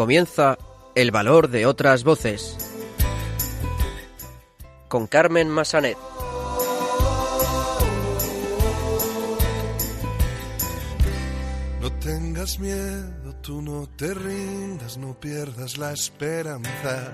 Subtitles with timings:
[0.00, 0.56] Comienza
[0.94, 2.56] El valor de otras voces
[4.88, 5.98] con Carmen Massanet.
[11.82, 17.12] No tengas miedo, tú no te rindas, no pierdas la esperanza.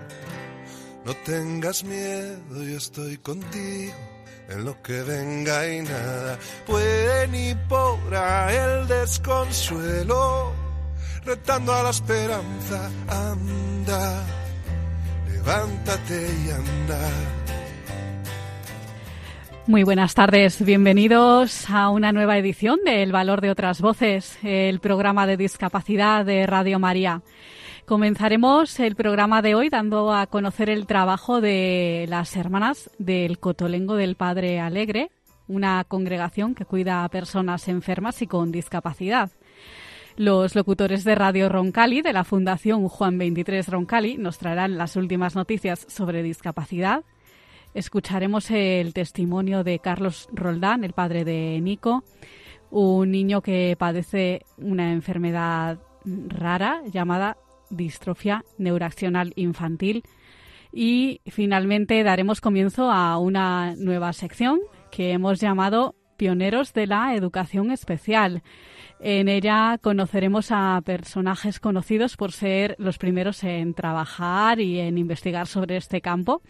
[1.05, 3.95] No tengas miedo, yo estoy contigo
[4.48, 10.52] en lo que venga y nada puede ni podrá el desconsuelo,
[11.27, 14.25] retando a la esperanza, anda,
[15.29, 16.99] levántate y anda.
[19.66, 24.79] Muy buenas tardes, bienvenidos a una nueva edición de El Valor de otras Voces, el
[24.79, 27.23] programa de discapacidad de Radio María.
[27.87, 33.96] Comenzaremos el programa de hoy dando a conocer el trabajo de las hermanas del Cotolengo
[33.96, 35.11] del Padre Alegre,
[35.49, 39.30] una congregación que cuida a personas enfermas y con discapacidad.
[40.16, 45.34] Los locutores de Radio Roncali de la Fundación Juan 23 Roncali nos traerán las últimas
[45.34, 47.04] noticias sobre discapacidad
[47.76, 52.04] Escucharemos el testimonio de Carlos Roldán, el padre de Nico,
[52.70, 57.37] un niño que padece una enfermedad rara llamada
[57.68, 60.04] distrofia neuraccional infantil.
[60.72, 64.60] Y finalmente daremos comienzo a una nueva sección
[64.91, 68.42] que hemos llamado Pioneros de la Educación Especial.
[68.99, 75.47] En ella conoceremos a personajes conocidos por ser los primeros en trabajar y en investigar
[75.47, 76.43] sobre este campo.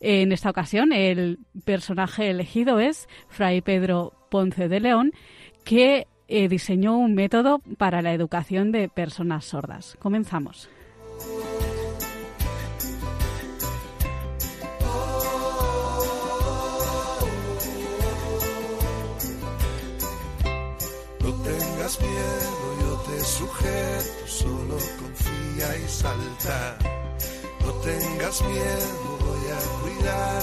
[0.00, 5.12] En esta ocasión, el personaje elegido es Fray Pedro Ponce de León,
[5.64, 9.96] que eh, diseñó un método para la educación de personas sordas.
[10.00, 10.68] Comenzamos.
[22.00, 26.78] Miedo, yo te sujeto, solo confía y salta.
[27.60, 30.42] No tengas miedo, voy a cuidar,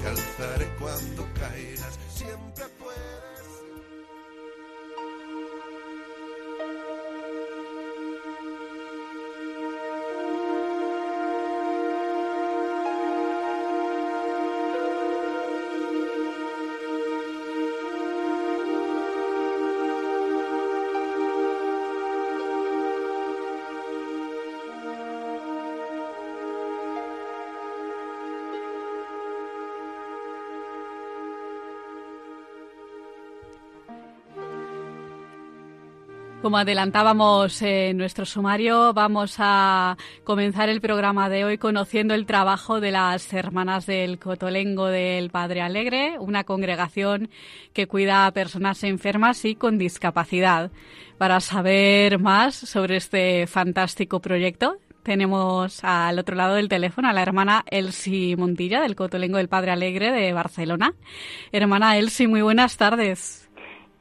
[0.00, 2.64] te alzaré cuando caigas, siempre
[36.42, 42.80] Como adelantábamos en nuestro sumario, vamos a comenzar el programa de hoy conociendo el trabajo
[42.80, 47.28] de las hermanas del Cotolengo del Padre Alegre, una congregación
[47.74, 50.70] que cuida a personas enfermas y con discapacidad.
[51.18, 57.20] Para saber más sobre este fantástico proyecto, tenemos al otro lado del teléfono a la
[57.20, 60.94] hermana Elsie Montilla del Cotolengo del Padre Alegre de Barcelona.
[61.52, 63.39] Hermana Elsie, muy buenas tardes.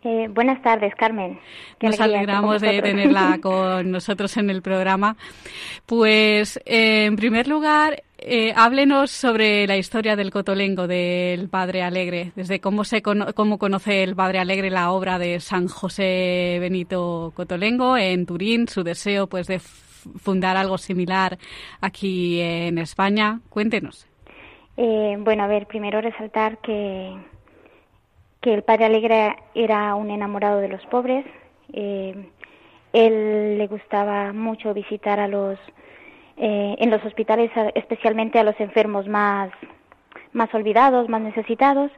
[0.03, 1.39] Eh, buenas tardes, Carmen.
[1.81, 5.17] Nos alegramos de tenerla con nosotros en el programa.
[5.85, 12.31] Pues, eh, en primer lugar, eh, háblenos sobre la historia del Cotolengo, del Padre Alegre,
[12.35, 17.97] desde cómo, se cómo conoce el Padre Alegre la obra de San José Benito Cotolengo
[17.97, 21.37] en Turín, su deseo pues de fundar algo similar
[21.81, 23.41] aquí en España.
[23.49, 24.07] Cuéntenos.
[24.77, 27.17] bueno, a ver, primero resaltar que
[28.41, 31.25] que el padre Alegre era un enamorado de los pobres.
[31.73, 32.15] Eh,
[32.93, 35.59] él le gustaba mucho visitar a los
[36.37, 39.51] eh, en los hospitales, especialmente a los enfermos más
[40.31, 41.91] más olvidados, más necesitados.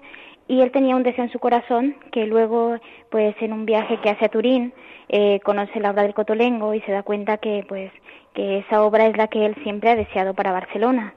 [0.48, 2.78] Y él tenía un deseo en su corazón que luego,
[3.10, 4.74] pues, en un viaje que hace a Turín,
[5.10, 7.92] eh, conoce la obra del Cotolengo y se da cuenta que, pues,
[8.34, 11.14] que esa obra es la que él siempre ha deseado para Barcelona.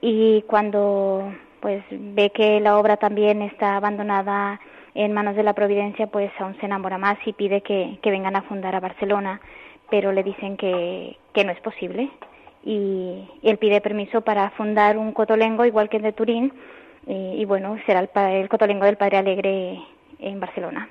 [0.00, 4.60] Y cuando pues ve que la obra también está abandonada
[4.96, 8.42] en manos de la Providencia, pues aún se enamora más y pide que, vengan a
[8.42, 9.40] fundar a Barcelona,
[9.90, 12.08] pero le dicen que, que no es posible.
[12.64, 16.52] Y, él pide permiso para fundar un cotolengo igual que el de Turín,
[17.06, 19.80] y, bueno, será el, el cotolengo del Padre Alegre
[20.18, 20.88] en Barcelona.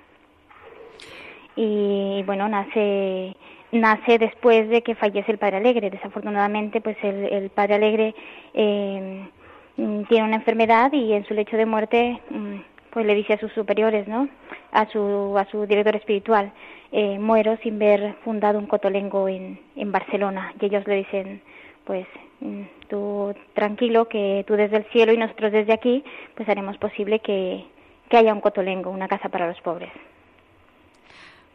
[1.57, 3.35] Y bueno, nace
[3.71, 5.89] nace después de que fallece el Padre Alegre.
[5.89, 8.15] Desafortunadamente, pues el, el Padre Alegre
[8.53, 9.27] eh,
[9.75, 12.55] tiene una enfermedad y en su lecho de muerte mm,
[12.95, 14.29] pues le dice a sus superiores, ¿no?
[14.71, 16.53] A su, a su director espiritual,
[16.93, 20.53] eh, muero sin ver fundado un cotolengo en, en Barcelona.
[20.61, 21.41] Y ellos le dicen,
[21.83, 22.07] pues
[22.39, 26.05] mm, tú tranquilo, que tú desde el cielo y nosotros desde aquí,
[26.35, 27.65] pues haremos posible que,
[28.07, 29.91] que haya un cotolengo, una casa para los pobres.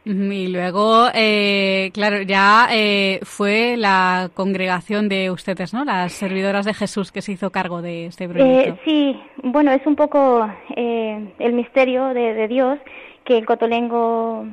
[0.03, 5.85] Y luego, eh, claro, ya eh, fue la congregación de ustedes, ¿no?
[5.85, 8.73] Las servidoras de Jesús que se hizo cargo de este proyecto.
[8.73, 12.79] Eh, sí, bueno, es un poco el misterio de, Dios
[13.25, 14.47] que el cotolengo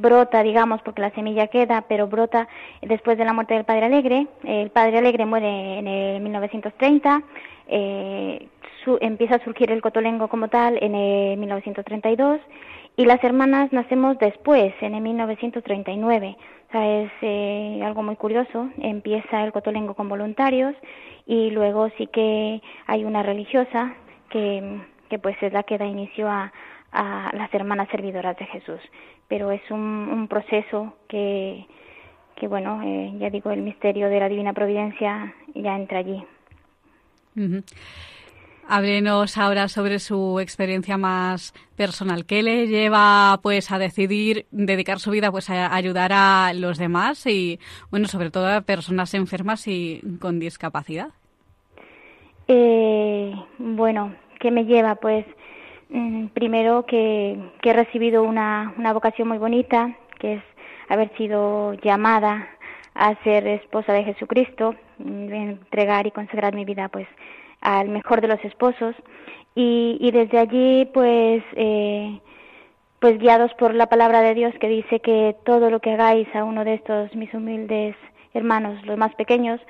[0.00, 2.46] brota, digamos, porque la semilla queda, pero brota
[2.82, 4.26] después de la muerte del Padre Alegre.
[4.44, 7.22] El Padre Alegre muere en el 1930.
[9.00, 12.40] empieza a surgir el cotolengo como tal en el 1932
[12.96, 16.36] y las hermanas nacemos después, en el 1939.
[16.68, 18.68] O sea, es eh, algo muy curioso.
[18.78, 20.74] Empieza el cotolengo con voluntarios
[21.26, 23.94] y luego sí que hay una religiosa
[24.28, 26.52] que, que pues es la que da inicio a,
[26.92, 28.80] a las hermanas servidoras de Jesús.
[29.28, 31.66] Pero es un, un proceso que,
[32.36, 36.24] que bueno, eh, ya digo, el misterio de la divina providencia ya entra allí.
[38.72, 42.24] Háblenos ahora sobre su experiencia más personal.
[42.24, 47.26] ¿Qué le lleva pues a decidir dedicar su vida pues a ayudar a los demás
[47.26, 47.58] y
[47.90, 51.08] bueno, sobre todo a personas enfermas y con discapacidad?
[52.46, 54.94] Eh, bueno, ¿qué me lleva?
[54.94, 55.26] Pues
[55.88, 60.42] mm, primero que, que he recibido una, una vocación muy bonita, que es
[60.88, 62.48] haber sido llamada
[62.94, 67.08] a ser esposa de Jesucristo, mm, entregar y consagrar mi vida pues
[67.60, 68.94] al mejor de los esposos.
[69.54, 72.20] Y, y desde allí pues eh,
[73.00, 76.44] pues guiados por la palabra de Dios que dice que todo lo que hagáis a
[76.44, 77.96] uno de estos mis humildes
[78.32, 79.60] hermanos los más pequeños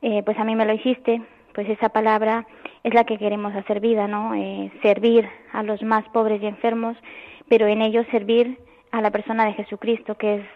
[0.00, 1.20] eh, pues a mí me lo hiciste
[1.52, 2.46] pues esa palabra
[2.82, 6.96] es la que queremos hacer vida no eh, servir a los más pobres y enfermos
[7.46, 8.58] pero en ello servir
[8.90, 10.46] a la persona de Jesucristo que es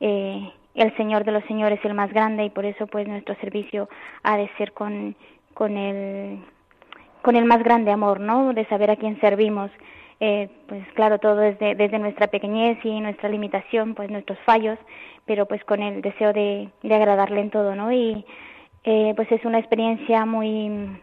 [0.00, 3.88] eh, el Señor de los Señores, el más grande, y por eso pues nuestro servicio
[4.22, 5.16] ha de ser con,
[5.60, 6.38] con el,
[7.20, 8.54] con el más grande amor, ¿no?
[8.54, 9.70] De saber a quién servimos.
[10.18, 14.78] Eh, pues claro, todo desde, desde nuestra pequeñez y nuestra limitación, pues nuestros fallos,
[15.26, 17.92] pero pues con el deseo de, de agradarle en todo, ¿no?
[17.92, 18.24] Y
[18.84, 20.98] eh, pues es una experiencia muy,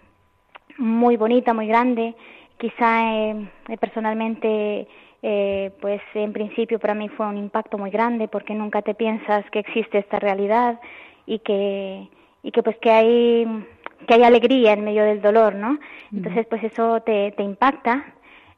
[0.80, 2.15] muy bonita, muy grande.
[2.57, 3.48] Quizá eh,
[3.80, 4.88] personalmente,
[5.21, 9.48] eh, pues en principio para mí fue un impacto muy grande porque nunca te piensas
[9.51, 10.80] que existe esta realidad
[11.27, 12.09] y que,
[12.42, 13.68] y que pues que hay
[14.06, 15.80] que hay alegría en medio del dolor, ¿no?
[16.14, 18.06] Entonces, pues eso te, te impacta,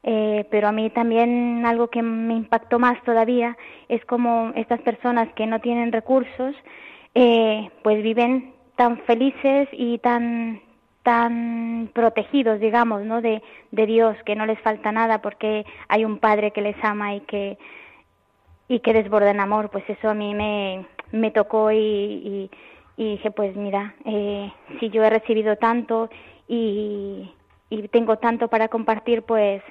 [0.04, 3.58] eh, pero a mí también algo que me impactó más todavía
[3.90, 6.56] es como estas personas que no tienen recursos,
[7.16, 10.62] eh, pues viven tan felices y tan
[11.04, 13.22] tan protegidos, digamos, ¿no?
[13.22, 17.16] De, de Dios, que no les falta nada porque hay un Padre que les ama
[17.16, 17.58] y que
[18.68, 22.52] y que desborda en amor, pues eso a mí me, me tocó y y
[23.04, 26.10] dije, pues mira, eh, si yo he recibido tanto
[26.48, 27.32] y,
[27.70, 29.62] y, tengo tanto para compartir, pues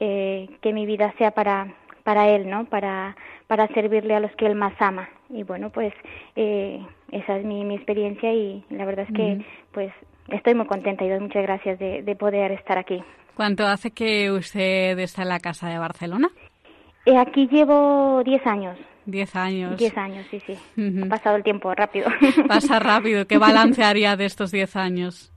[0.00, 2.66] eh, que mi vida sea para, para Él, ¿no?
[2.66, 3.16] Para,
[3.46, 5.08] para servirle a los que Él más ama.
[5.30, 5.92] Y bueno, pues
[6.36, 6.80] eh,
[7.10, 9.92] esa es mi, mi experiencia y la verdad es que pues
[10.28, 13.02] estoy muy contenta y doy muchas gracias de, de poder estar aquí.
[13.34, 16.28] ¿Cuánto hace que usted está en la casa de Barcelona?
[17.16, 18.76] aquí llevo 10 años.
[19.08, 19.78] Diez años.
[19.78, 20.54] Diez años, sí, sí.
[21.02, 22.08] Ha pasado el tiempo rápido.
[22.46, 23.26] Pasa rápido.
[23.26, 25.32] ¿Qué balance haría de estos diez años?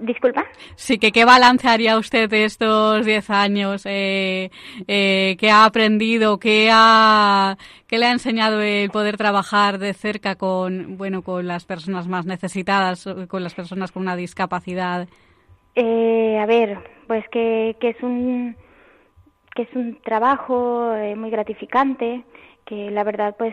[0.00, 0.44] Disculpa.
[0.74, 4.50] Sí, que qué balance haría usted de estos diez años, eh,
[4.88, 10.34] eh, qué ha aprendido, qué ha, qué le ha enseñado el poder trabajar de cerca
[10.34, 15.06] con, bueno, con las personas más necesitadas, con las personas con una discapacidad.
[15.76, 16.76] Eh, a ver,
[17.06, 18.56] pues que, que es un
[19.54, 22.24] que es un trabajo eh, muy gratificante,
[22.70, 23.52] que la verdad pues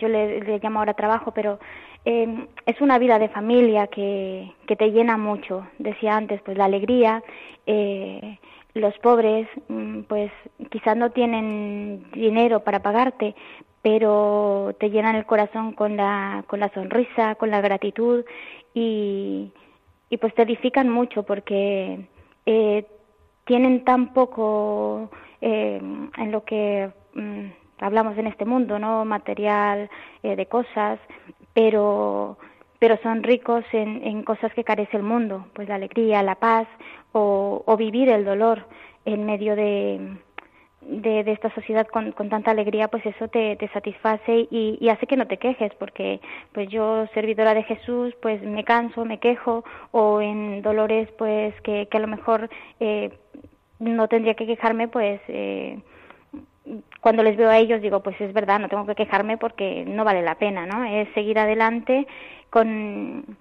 [0.00, 1.58] yo le, llamo ahora trabajo, pero
[2.06, 5.66] eh, es una vida de familia que, que te llena mucho.
[5.78, 7.22] Decía antes, pues la alegría,
[7.66, 8.38] eh,
[8.72, 10.32] los pobres mm, pues
[10.70, 13.34] quizás no tienen dinero para pagarte,
[13.82, 18.24] pero te llenan el corazón con la, con la sonrisa, con la gratitud
[18.72, 19.52] y,
[20.08, 22.00] y pues te edifican mucho porque
[22.46, 22.86] eh,
[23.44, 25.10] tienen tan poco
[25.42, 25.82] eh,
[26.16, 29.04] en lo que mm, hablamos en este mundo, ¿no?
[29.04, 29.90] Material
[30.22, 30.98] eh, de cosas,
[31.52, 32.38] pero
[32.78, 36.66] pero son ricos en, cosas que carece el mundo, pues la alegría, la paz
[37.12, 38.66] o, o vivir el dolor
[39.04, 40.16] en medio de,
[40.82, 45.16] de, esta sociedad con, con, tanta alegría, pues eso te, satisface y, y, hace que
[45.16, 46.20] no te quejes, porque
[46.52, 51.86] pues yo, servidora de Jesús, pues me canso, me quejo, o en dolores, pues que,
[51.86, 53.10] que a lo mejor eh,
[53.78, 55.78] no tendría que quejarme, pues eh,
[57.02, 60.04] cuando les veo a ellos digo, pues es verdad, no tengo que quejarme porque no
[60.04, 60.84] vale la pena, ¿no?
[60.84, 62.06] Es seguir adelante
[62.48, 63.36] con,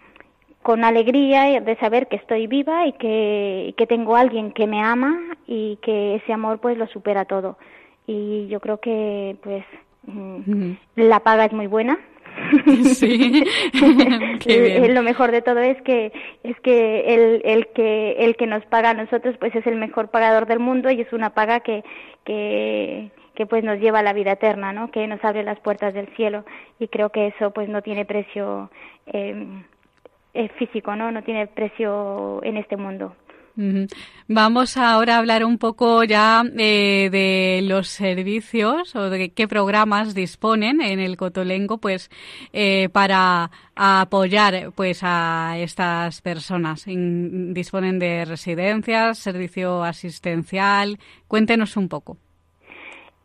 [0.63, 5.15] con alegría de saber que estoy viva y que, que tengo alguien que me ama
[5.45, 7.59] y que ese amor pues lo supera todo.
[8.07, 9.63] y yo creo que pues
[10.07, 11.99] mm, la paga es muy buena
[12.93, 13.43] Sí.
[14.89, 16.11] Lo mejor de todo es que
[16.43, 20.09] es que el, el que el que nos paga a nosotros pues es el mejor
[20.09, 21.83] pagador del mundo y es una paga que
[22.25, 24.91] que que pues nos lleva a la vida eterna, ¿no?
[24.91, 26.45] Que nos abre las puertas del cielo
[26.79, 28.69] y creo que eso pues no tiene precio
[29.07, 29.47] eh,
[30.57, 31.11] físico, ¿no?
[31.11, 33.15] No tiene precio en este mundo.
[34.27, 40.13] Vamos ahora a hablar un poco ya eh, de los servicios o de qué programas
[40.15, 42.09] disponen en el Cotolengo pues
[42.53, 46.85] eh, para apoyar pues a estas personas.
[46.85, 50.97] disponen de residencias, servicio asistencial.
[51.27, 52.17] Cuéntenos un poco.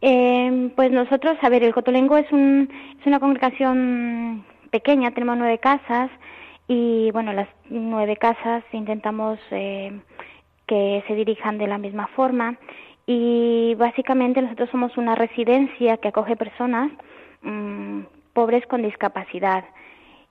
[0.03, 2.69] Eh, pues nosotros, a ver, el Cotolengo es, un,
[3.01, 6.11] es una congregación pequeña, tenemos nueve casas
[6.69, 9.93] y bueno, las nueve casas intentamos eh,
[10.67, 12.59] que se dirijan de la misma forma
[13.07, 16.91] y básicamente nosotros somos una residencia que acoge personas
[17.43, 18.01] mm,
[18.33, 19.65] pobres con discapacidad.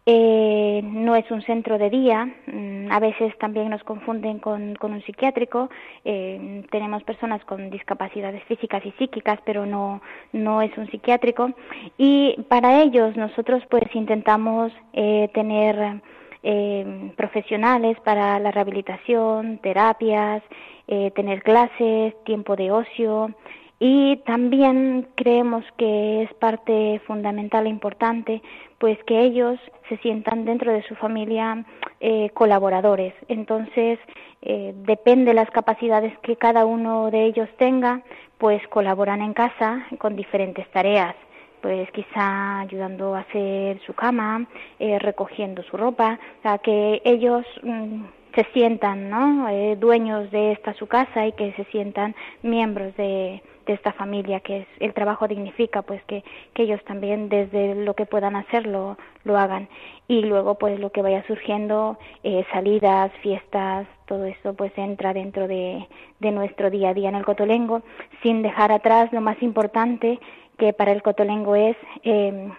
[0.08, 4.94] Eh, no es un centro de día, mm, a veces también nos confunden con, con
[4.94, 5.70] un psiquiátrico,
[6.04, 11.54] eh, tenemos personas con discapacidades físicas y psíquicas, pero no, no es un psiquiátrico.
[11.98, 16.02] Y para ellos nosotros pues intentamos eh, tener
[16.46, 20.44] eh, profesionales para la rehabilitación, terapias,
[20.88, 23.34] eh, tener clases, tiempo de ocio
[23.80, 28.42] y también creemos que es parte fundamental e importante
[28.78, 29.60] pues que ellos
[29.90, 31.66] se sientan dentro de su familia
[32.00, 33.14] eh, colaboradores.
[33.28, 33.98] Entonces,
[34.44, 38.02] eh, depende de las capacidades que cada uno de ellos tenga,
[38.38, 41.16] pues colaboran en casa con diferentes tareas
[41.66, 44.46] pues quizá ayudando a hacer su cama,
[44.78, 48.04] eh, recogiendo su ropa, o sea, que ellos mm,
[48.36, 49.50] se sientan ¿no?
[49.50, 54.42] Eh, dueños de esta su casa y que se sientan miembros de, de esta familia
[54.42, 58.98] que es el trabajo dignifica pues que, que ellos también desde lo que puedan hacerlo
[59.24, 59.68] lo hagan
[60.08, 65.48] y luego pues lo que vaya surgiendo eh, salidas fiestas todo eso pues entra dentro
[65.48, 65.88] de,
[66.20, 67.82] de nuestro día a día en el Cotolengo
[68.22, 70.20] sin dejar atrás lo más importante
[70.58, 72.50] que para el cotolengo es eh,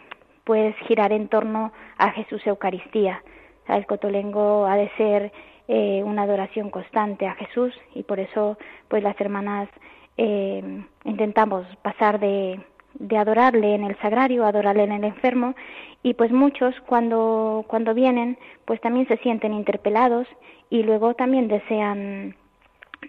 [0.44, 3.22] pues girar en torno a Jesús Eucaristía.
[3.68, 5.32] el cotolengo ha de ser
[5.68, 8.56] eh, una adoración constante a Jesús y por eso
[8.88, 9.68] pues las hermanas
[10.16, 10.62] eh,
[11.04, 12.60] intentamos pasar de,
[12.94, 15.54] de adorarle en el sagrario, adorarle en el enfermo
[16.02, 20.28] y pues muchos cuando cuando vienen pues también se sienten interpelados
[20.70, 22.36] y luego también desean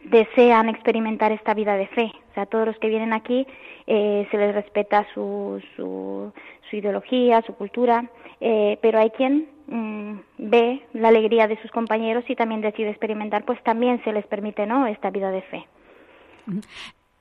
[0.04, 2.12] desean experimentar esta vida de fe.
[2.32, 3.46] O sea, todos los que vienen aquí
[3.86, 6.32] eh, se les respeta su, su,
[6.70, 8.06] su ideología, su cultura,
[8.40, 13.44] eh, pero hay quien mm, ve la alegría de sus compañeros y también decide experimentar,
[13.46, 14.88] pues también se les permite ¿no?
[14.88, 15.68] esta vida de fe.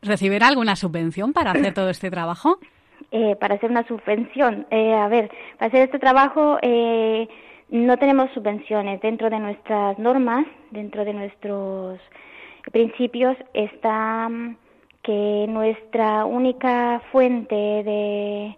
[0.03, 2.59] ¿Reciben alguna subvención para hacer todo este trabajo?
[3.11, 6.59] Eh, para hacer una subvención, a ver, para hacer este trabajo
[7.69, 11.99] no tenemos subvenciones dentro de nuestras normas, dentro de nuestros
[12.73, 14.57] principios está mm,
[15.03, 18.57] que nuestra única fuente de,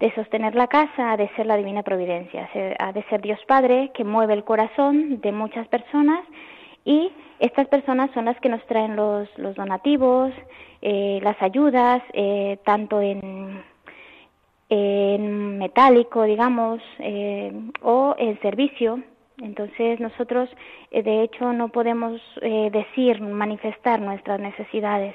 [0.00, 2.48] de sostener la casa ha de ser la divina providencia,
[2.78, 6.20] ha de ser Dios Padre que mueve el corazón de muchas personas
[6.84, 10.32] y estas personas son las que nos traen los, los donativos,
[10.82, 13.64] eh, las ayudas, eh, tanto en,
[15.58, 19.00] metálico, digamos, eh, o en servicio,
[19.38, 20.48] entonces nosotros,
[20.90, 25.14] eh, de hecho, no podemos eh, decir, manifestar nuestras necesidades.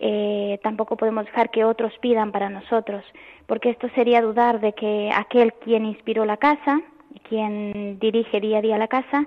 [0.00, 3.04] Eh, tampoco podemos dejar que otros pidan para nosotros,
[3.46, 6.80] porque esto sería dudar de que aquel quien inspiró la casa,
[7.28, 9.26] quien dirige día a día la casa,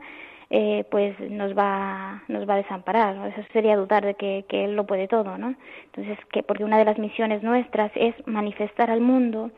[0.90, 3.28] pues nos va nos va a desamparar.
[3.30, 5.56] Eso sería dudar de que, que él lo puede todo, ¿no?
[5.86, 9.52] Entonces, que porque una de las misiones nuestras es manifestar al mundo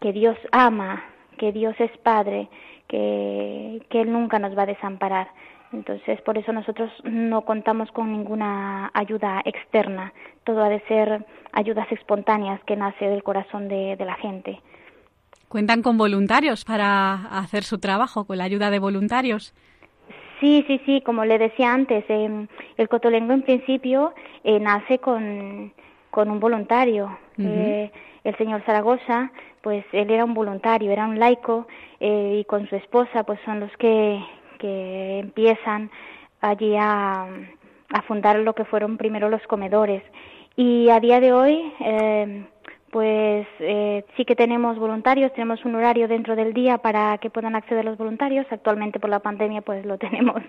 [0.00, 1.04] que Dios ama,
[1.38, 2.48] que Dios es Padre,
[2.88, 5.28] que, Él nunca nos va a desamparar.
[5.72, 10.12] Entonces, por eso nosotros no contamos con ninguna ayuda externa.
[10.44, 14.60] Todo ha de ser ayudas espontáneas que nace del corazón de, la gente.
[15.48, 19.54] ¿Cuentan con voluntarios para hacer su trabajo, con la ayuda de voluntarios?
[20.40, 24.14] Sí, sí, sí, como le decía antes, eh, el Cotolengo en principio
[24.44, 25.72] eh, nace con,
[26.10, 27.18] con un voluntario.
[27.38, 27.90] eh,
[28.24, 29.30] el señor Zaragoza,
[29.62, 31.66] pues él era un voluntario, era un laico
[32.00, 34.22] eh, y con su esposa pues son los que,
[34.58, 35.90] que empiezan
[36.40, 37.26] allí a,
[37.90, 40.02] a, fundar lo que fueron primero los comedores.
[40.56, 42.44] Y a día de hoy, eh,
[42.90, 47.54] pues eh, sí que tenemos voluntarios, tenemos un horario dentro del día para que puedan
[47.54, 48.46] acceder los voluntarios.
[48.50, 50.42] Actualmente por la pandemia pues lo tenemos,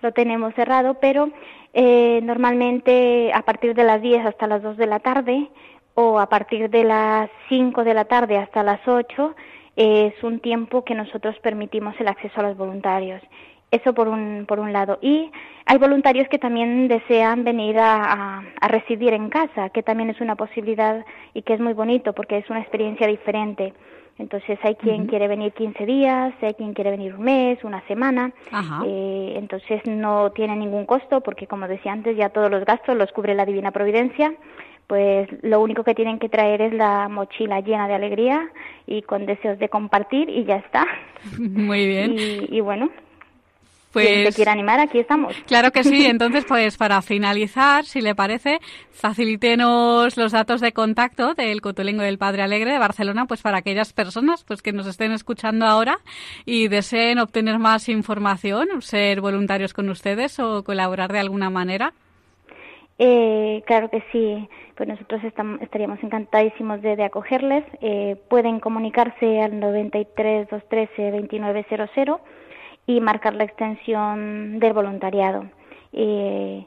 [0.00, 1.30] lo tenemos cerrado, pero
[1.74, 5.48] eh, normalmente a partir de las 10 hasta las 2 de la tarde
[5.94, 9.34] o a partir de las 5 de la tarde hasta las 8
[9.76, 13.22] es un tiempo que nosotros permitimos el acceso a los voluntarios.
[13.72, 14.98] Eso por un, por un lado.
[15.02, 15.32] Y
[15.66, 20.36] hay voluntarios que también desean venir a, a, residir en casa, que también es una
[20.36, 23.72] posibilidad y que es muy bonito porque es una experiencia diferente.
[24.18, 28.30] Entonces hay quien quiere venir 15 días, hay quien quiere venir un mes, una semana.
[28.84, 33.10] Eh, entonces no tiene ningún costo porque, como decía antes, ya todos los gastos los
[33.10, 34.34] cubre la Divina Providencia
[34.92, 38.50] pues lo único que tienen que traer es la mochila llena de alegría
[38.86, 40.86] y con deseos de compartir y ya está.
[41.38, 42.12] Muy bien.
[42.18, 42.90] Y, y bueno,
[43.92, 45.34] pues, quien te quiera animar, aquí estamos.
[45.46, 46.06] Claro que sí.
[46.06, 48.58] Entonces, pues para finalizar, si le parece,
[48.90, 53.92] facilítenos los datos de contacto del Cotolengo del Padre Alegre de Barcelona, pues para aquellas
[53.92, 55.98] personas pues que nos estén escuchando ahora
[56.44, 61.92] y deseen obtener más información, ser voluntarios con ustedes o colaborar de alguna manera.
[62.98, 67.64] Eh, claro que sí, pues nosotros estamos, estaríamos encantadísimos de, de acogerles.
[67.80, 72.20] Eh, pueden comunicarse al 93 213 2900
[72.86, 75.44] y marcar la extensión del voluntariado.
[75.92, 76.66] Eh,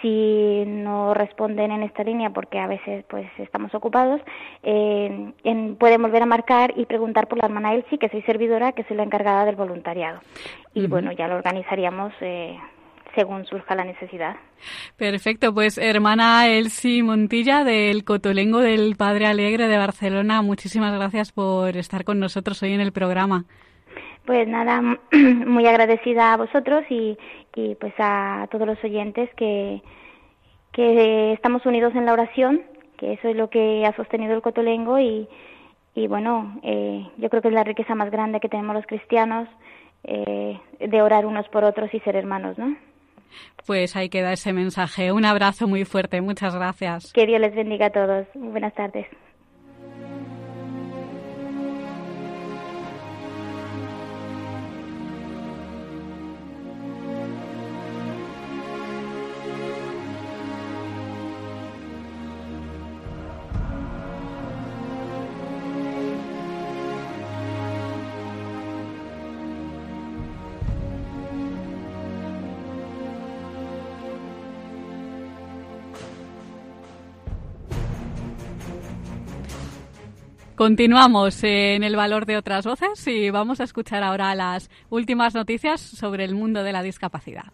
[0.00, 4.20] si no responden en esta línea porque a veces pues estamos ocupados
[4.62, 8.72] eh, en, pueden volver a marcar y preguntar por la hermana Elsie que soy servidora
[8.72, 10.20] que soy la encargada del voluntariado
[10.72, 12.56] y bueno ya lo organizaríamos eh,
[13.14, 14.36] según surja la necesidad.
[14.96, 21.76] Perfecto, pues hermana Elsie Montilla del Cotolengo del Padre Alegre de Barcelona, muchísimas gracias por
[21.76, 23.44] estar con nosotros hoy en el programa.
[24.28, 24.82] Pues nada,
[25.46, 27.16] muy agradecida a vosotros y,
[27.54, 29.80] y pues a todos los oyentes que,
[30.70, 32.60] que estamos unidos en la oración,
[32.98, 35.26] que eso es lo que ha sostenido el Cotolengo y,
[35.94, 39.48] y bueno, eh, yo creo que es la riqueza más grande que tenemos los cristianos
[40.04, 42.76] eh, de orar unos por otros y ser hermanos, ¿no?
[43.66, 45.10] Pues ahí queda ese mensaje.
[45.10, 46.20] Un abrazo muy fuerte.
[46.20, 47.14] Muchas gracias.
[47.14, 48.26] Que Dios les bendiga a todos.
[48.34, 49.06] Buenas tardes.
[80.58, 85.80] Continuamos en el valor de otras voces y vamos a escuchar ahora las últimas noticias
[85.80, 87.52] sobre el mundo de la discapacidad.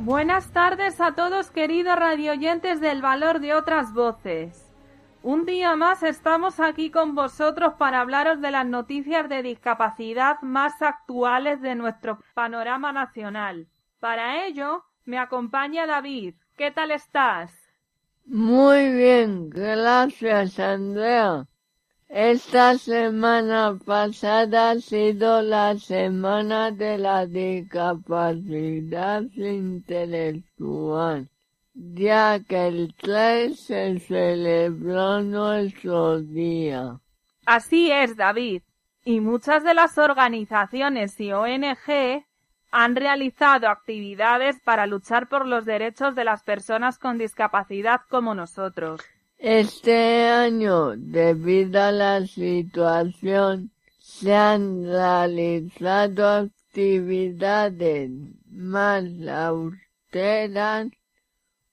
[0.00, 4.68] Buenas tardes a todos queridos radioyentes del valor de otras voces.
[5.22, 10.82] Un día más estamos aquí con vosotros para hablaros de las noticias de discapacidad más
[10.82, 13.68] actuales de nuestro panorama nacional.
[14.00, 16.34] Para ello, me acompaña David.
[16.56, 17.63] ¿Qué tal estás?
[18.26, 21.46] Muy bien, gracias Andrea.
[22.08, 31.28] Esta semana pasada ha sido la semana de la discapacidad intelectual,
[31.74, 37.00] ya que el 3 se celebró nuestro día.
[37.44, 38.62] Así es, David.
[39.04, 42.24] Y muchas de las organizaciones y ONG
[42.76, 49.00] han realizado actividades para luchar por los derechos de las personas con discapacidad como nosotros.
[49.38, 58.10] Este año, debido a la situación, se han realizado actividades
[58.50, 60.88] más austeras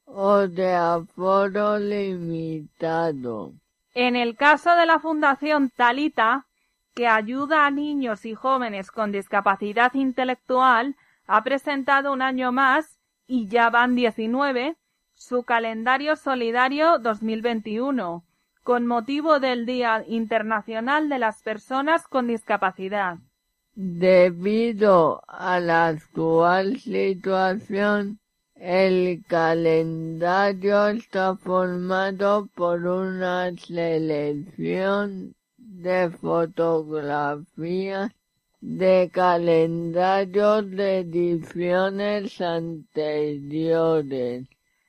[0.06, 3.54] o de aforo limitado.
[3.96, 6.46] En el caso de la Fundación Talita,
[6.94, 10.96] que ayuda a niños y jóvenes con discapacidad intelectual,
[11.28, 14.76] ha presentado un año más, y ya van 19,
[15.14, 18.26] su calendario solidario 2021,
[18.64, 23.18] con motivo del Día Internacional de las Personas con Discapacidad.
[23.74, 28.20] Debido a la actual situación,
[28.56, 35.34] el calendario está formado por una selección
[35.72, 38.12] de fotografías
[38.60, 44.48] de calendarios de ediciones anteriores.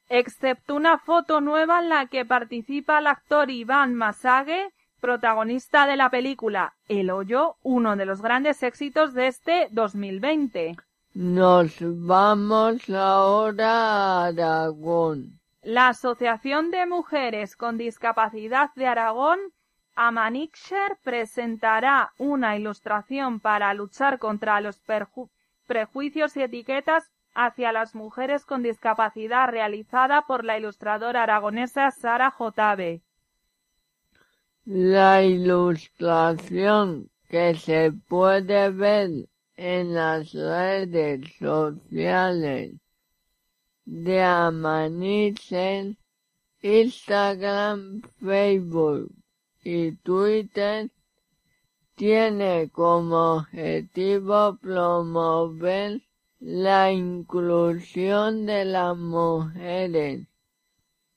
[0.09, 6.11] Excepto una foto nueva en la que participa el actor Iván Masague, protagonista de la
[6.11, 10.77] película El Hoyo, uno de los grandes éxitos de este 2020.
[11.15, 15.41] Nos vamos ahora a Aragón.
[15.63, 19.39] La Asociación de Mujeres con Discapacidad de Aragón
[19.95, 24.81] Amanixer presentará una ilustración para luchar contra los
[25.67, 33.03] prejuicios y etiquetas hacia las mujeres con discapacidad realizada por la ilustradora aragonesa Sara Jotave.
[34.65, 39.11] La ilustración que se puede ver
[39.57, 42.75] en las redes sociales
[43.85, 45.99] de Amanisen,
[46.63, 49.22] Instagram, Facebook
[49.63, 50.91] y Twitter
[51.95, 56.03] tiene como objetivo promover
[56.41, 60.27] la inclusión de las mujeres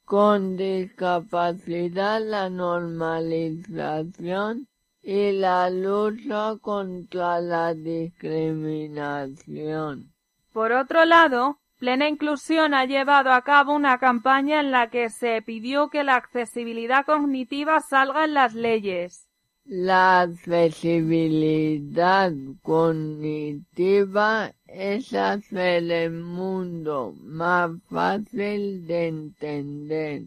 [0.06, 4.68] con discapacidad, la normalización
[5.02, 10.14] y la lucha contra la discriminación.
[10.54, 15.44] Por otro lado, Plena Inclusión ha llevado a cabo una campaña en la que se
[15.44, 19.30] pidió que la accesibilidad cognitiva salga en las leyes.
[19.66, 30.24] La accesibilidad cognitiva es hacer el mundo más fácil de entender.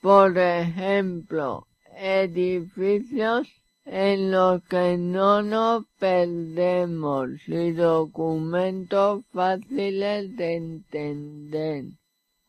[0.00, 3.48] Por ejemplo, edificios
[3.90, 11.84] en los que no nos perdemos y documentos fáciles de entender.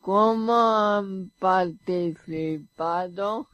[0.02, 3.48] ¿Cómo han participado?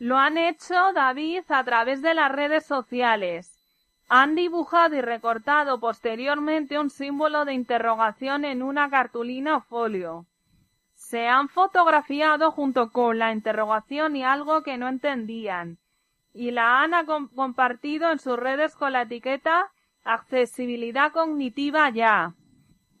[0.00, 3.56] Lo han hecho, David, a través de las redes sociales.
[4.08, 10.26] Han dibujado y recortado posteriormente un símbolo de interrogación en una cartulina o folio.
[10.94, 15.78] Se han fotografiado junto con la interrogación y algo que no entendían,
[16.32, 16.92] y la han
[17.34, 19.70] compartido en sus redes con la etiqueta
[20.04, 22.34] Accesibilidad Cognitiva Ya.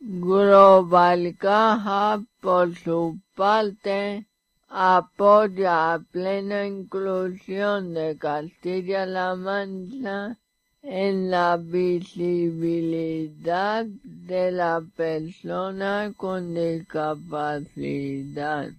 [0.00, 4.26] Global Caja, por su parte,
[4.68, 10.38] apoya a plena inclusión de Castilla-La Mancha
[10.82, 18.70] en la visibilidad de la persona con discapacidad.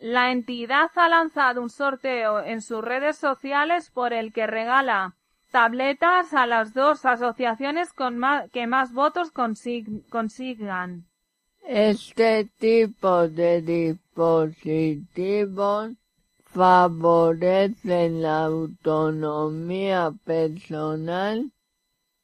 [0.00, 5.14] La entidad ha lanzado un sorteo en sus redes sociales por el que regala
[5.50, 8.18] tabletas a las dos asociaciones con
[8.50, 11.04] que más votos consigan.
[11.66, 15.90] Este tipo de dispositivos
[16.44, 21.52] favorecen la autonomía personal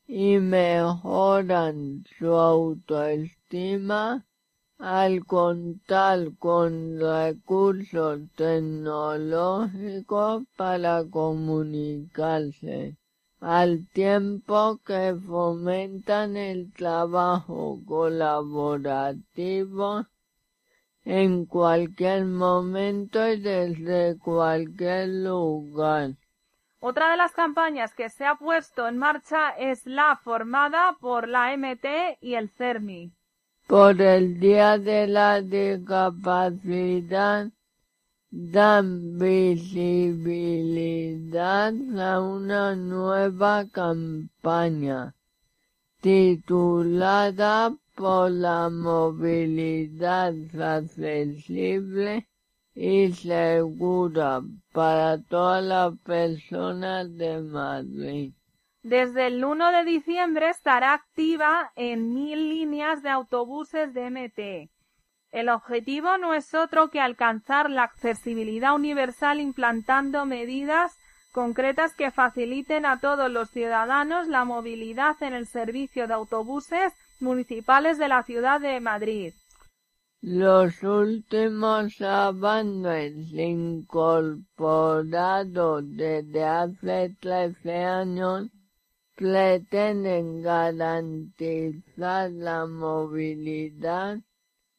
[0.06, 4.24] y mejoran su autoestima
[4.78, 12.96] al contar con recursos tecnológicos para comunicarse
[13.40, 20.04] al tiempo que fomentan el trabajo colaborativo
[21.04, 26.10] en cualquier momento y desde cualquier lugar.
[26.80, 31.56] Otra de las campañas que se ha puesto en marcha es la formada por la
[31.56, 33.15] MT y el CERMI.
[33.66, 37.50] Por el Día de la Discapacidad
[38.30, 45.16] dan visibilidad a una nueva campaña
[46.00, 52.28] titulada por la movilidad accesible
[52.72, 58.35] y segura para todas las personas de Madrid.
[58.86, 64.70] Desde el 1 de diciembre estará activa en mil líneas de autobuses de MT
[65.36, 70.96] el objetivo no es otro que alcanzar la accesibilidad universal implantando medidas
[71.32, 77.98] concretas que faciliten a todos los ciudadanos la movilidad en el servicio de autobuses municipales
[77.98, 79.34] de la ciudad de Madrid.
[80.22, 88.48] Los últimos avances incorporados desde hace 13 años
[89.16, 94.18] pretenden garantizar la movilidad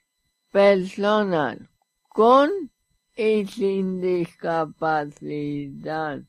[0.50, 1.58] personas
[2.08, 2.50] con
[3.16, 6.20] y sin discapacidad.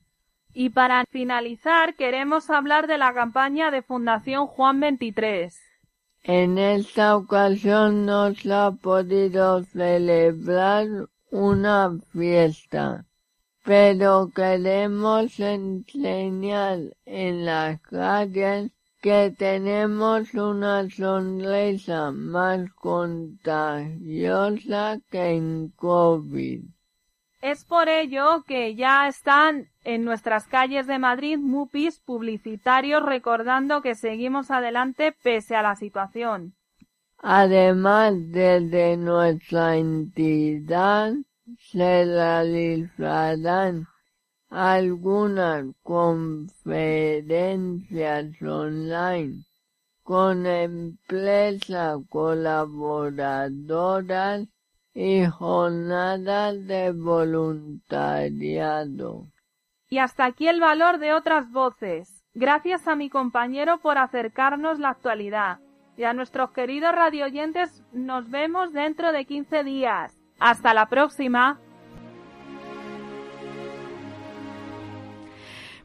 [0.53, 5.57] Y para finalizar, queremos hablar de la campaña de Fundación Juan 23.
[6.23, 10.87] En esta ocasión no se ha podido celebrar
[11.31, 13.05] una fiesta,
[13.63, 23.89] pero queremos enseñar en las calles que tenemos una sonrisa más contagiosa
[25.09, 26.61] que en COVID.
[27.41, 33.95] Es por ello que ya están en nuestras calles de Madrid MUPIs publicitarios recordando que
[33.95, 36.53] seguimos adelante pese a la situación.
[37.17, 41.13] Además, desde nuestra entidad
[41.57, 43.87] se realizarán
[44.51, 49.45] algunas conferencias online
[50.03, 54.45] con empresas colaboradoras
[54.93, 59.27] y jornadas de voluntariado.
[59.89, 62.25] Y hasta aquí el valor de otras voces.
[62.33, 65.59] Gracias a mi compañero por acercarnos la actualidad.
[65.95, 70.19] Y a nuestros queridos radioyentes nos vemos dentro de 15 días.
[70.39, 71.61] Hasta la próxima.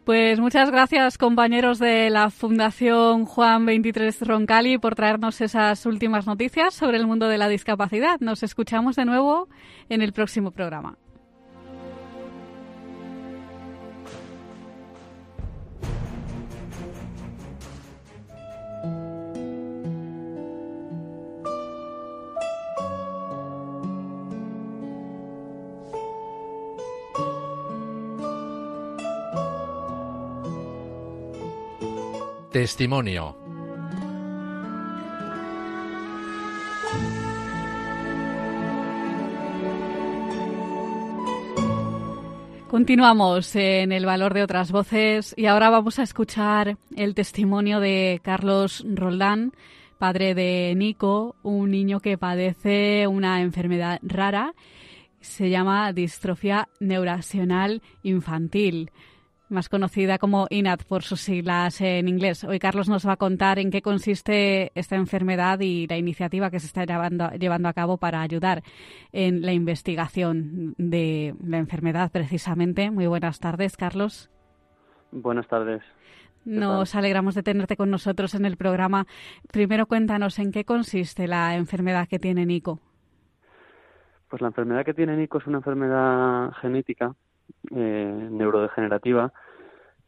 [0.06, 6.74] Pues muchas gracias compañeros de la Fundación Juan 23 Roncali por traernos esas últimas noticias
[6.74, 8.20] sobre el mundo de la discapacidad.
[8.20, 9.48] Nos escuchamos de nuevo
[9.88, 10.96] en el próximo programa.
[32.50, 33.37] Testimonio.
[42.68, 48.20] Continuamos en el valor de otras voces y ahora vamos a escuchar el testimonio de
[48.22, 49.52] Carlos Roldán,
[49.98, 54.54] padre de Nico, un niño que padece una enfermedad rara,
[55.20, 58.90] se llama distrofia neuracional infantil
[59.48, 62.44] más conocida como INAT por sus siglas en inglés.
[62.44, 66.61] Hoy Carlos nos va a contar en qué consiste esta enfermedad y la iniciativa que
[66.61, 68.62] se está llevando, llevando a cabo para ayudar
[69.12, 72.90] en la investigación de la enfermedad precisamente.
[72.90, 74.30] Muy buenas tardes, Carlos.
[75.12, 75.82] Buenas tardes.
[76.44, 79.06] Nos alegramos de tenerte con nosotros en el programa.
[79.52, 82.80] Primero cuéntanos en qué consiste la enfermedad que tiene Nico.
[84.28, 87.14] Pues la enfermedad que tiene Nico es una enfermedad genética
[87.70, 89.33] eh, neurodegenerativa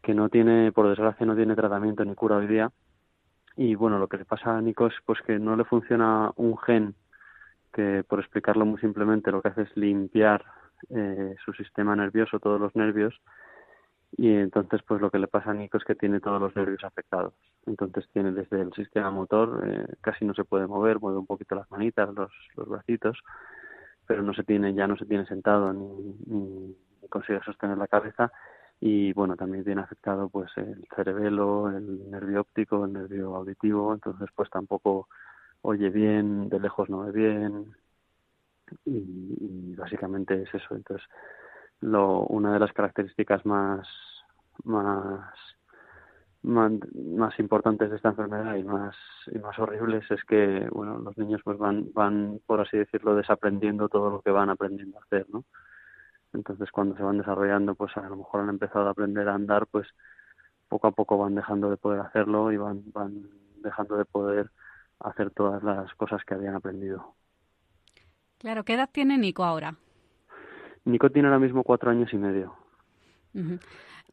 [0.03, 2.71] que no tiene, por desgracia, no tiene tratamiento ni cura hoy día.
[3.57, 6.57] Y bueno, lo que le pasa a Nico es pues que no le funciona un
[6.59, 6.95] gen
[7.73, 10.45] que, por explicarlo muy simplemente, lo que hace es limpiar
[10.91, 13.21] eh, su sistema nervioso, todos los nervios,
[14.17, 16.83] y entonces pues lo que le pasa a Nico es que tiene todos los nervios
[16.85, 17.35] afectados.
[17.67, 21.55] Entonces tiene desde el sistema motor, eh, casi no se puede mover, mueve un poquito
[21.55, 23.19] las manitas, los, los bracitos,
[24.07, 26.77] pero no se tiene, ya no se tiene sentado ni, ni
[27.09, 28.31] consigue sostener la cabeza
[28.81, 34.29] y bueno también tiene afectado pues el cerebelo el nervio óptico el nervio auditivo entonces
[34.35, 35.09] pues tampoco
[35.63, 37.75] oye bien de lejos no ve bien
[38.85, 40.75] y, básicamente es eso.
[40.75, 41.07] Entonces
[41.81, 43.87] lo una de las características más
[44.65, 45.33] más
[46.43, 48.97] más, importantes de esta enfermedad y más
[49.33, 53.89] y más horribles es que bueno los niños pues van van por así decirlo desaprendiendo
[53.89, 55.45] todo lo que van aprendiendo a hacer no
[56.33, 59.67] entonces, cuando se van desarrollando, pues a lo mejor han empezado a aprender a andar,
[59.67, 59.87] pues
[60.69, 63.29] poco a poco van dejando de poder hacerlo y van, van
[63.63, 64.51] dejando de poder
[65.01, 67.15] hacer todas las cosas que habían aprendido.
[68.39, 69.77] Claro, ¿qué edad tiene Nico ahora?
[70.85, 72.55] Nico tiene ahora mismo cuatro años y medio.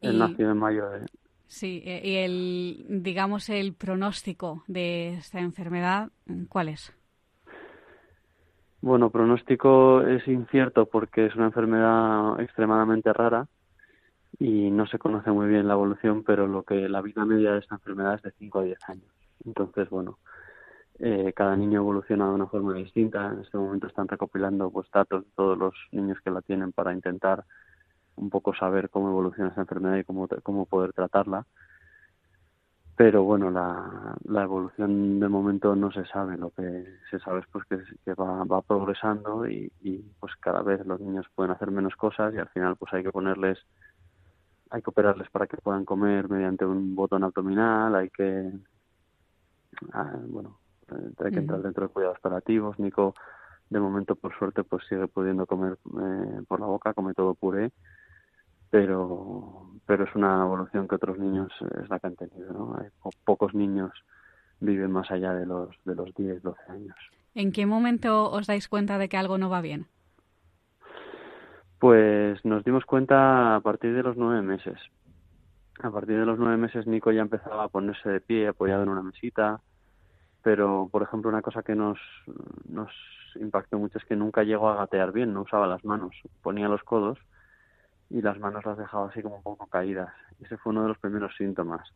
[0.00, 1.06] Él nació en mayo de...
[1.48, 6.10] Sí, eh, y el, digamos, el pronóstico de esta enfermedad,
[6.48, 6.92] ¿cuál es?
[8.86, 13.48] Bueno, pronóstico es incierto porque es una enfermedad extremadamente rara
[14.38, 17.58] y no se conoce muy bien la evolución, pero lo que la vida media de
[17.58, 19.12] esta enfermedad es de 5 a 10 años.
[19.44, 20.20] Entonces, bueno,
[21.00, 23.32] eh, cada niño evoluciona de una forma distinta.
[23.32, 26.92] En este momento están recopilando pues, datos de todos los niños que la tienen para
[26.92, 27.42] intentar
[28.14, 31.44] un poco saber cómo evoluciona esta enfermedad y cómo, cómo poder tratarla
[32.96, 36.38] pero bueno la, la evolución de momento no se sabe.
[36.38, 40.62] Lo que se sabe es pues que, que va, va progresando y, y, pues cada
[40.62, 43.58] vez los niños pueden hacer menos cosas y al final pues hay que ponerles
[44.70, 47.94] hay que operarles para que puedan comer mediante un botón abdominal.
[47.94, 48.50] Hay que
[49.92, 50.58] ah, bueno
[51.18, 53.14] hay que entrar dentro de cuidados operativos Nico
[53.68, 57.72] de momento por suerte pues sigue pudiendo comer eh, por la boca come todo puré
[58.76, 61.50] pero pero es una evolución que otros niños
[61.82, 62.76] es la que han tenido ¿no?
[62.78, 62.88] Hay
[63.24, 63.92] pocos niños
[64.60, 66.96] viven más allá de los de los 10 12 años
[67.34, 69.86] ¿En qué momento os dais cuenta de que algo no va bien?
[71.78, 74.78] Pues nos dimos cuenta a partir de los nueve meses.
[75.82, 78.88] A partir de los nueve meses Nico ya empezaba a ponerse de pie apoyado en
[78.88, 79.60] una mesita,
[80.42, 81.98] pero por ejemplo una cosa que nos,
[82.66, 82.90] nos
[83.38, 86.82] impactó mucho es que nunca llegó a gatear bien, no usaba las manos, ponía los
[86.84, 87.18] codos
[88.10, 90.12] y las manos las dejaba así como un poco caídas.
[90.40, 91.88] Ese fue uno de los primeros síntomas.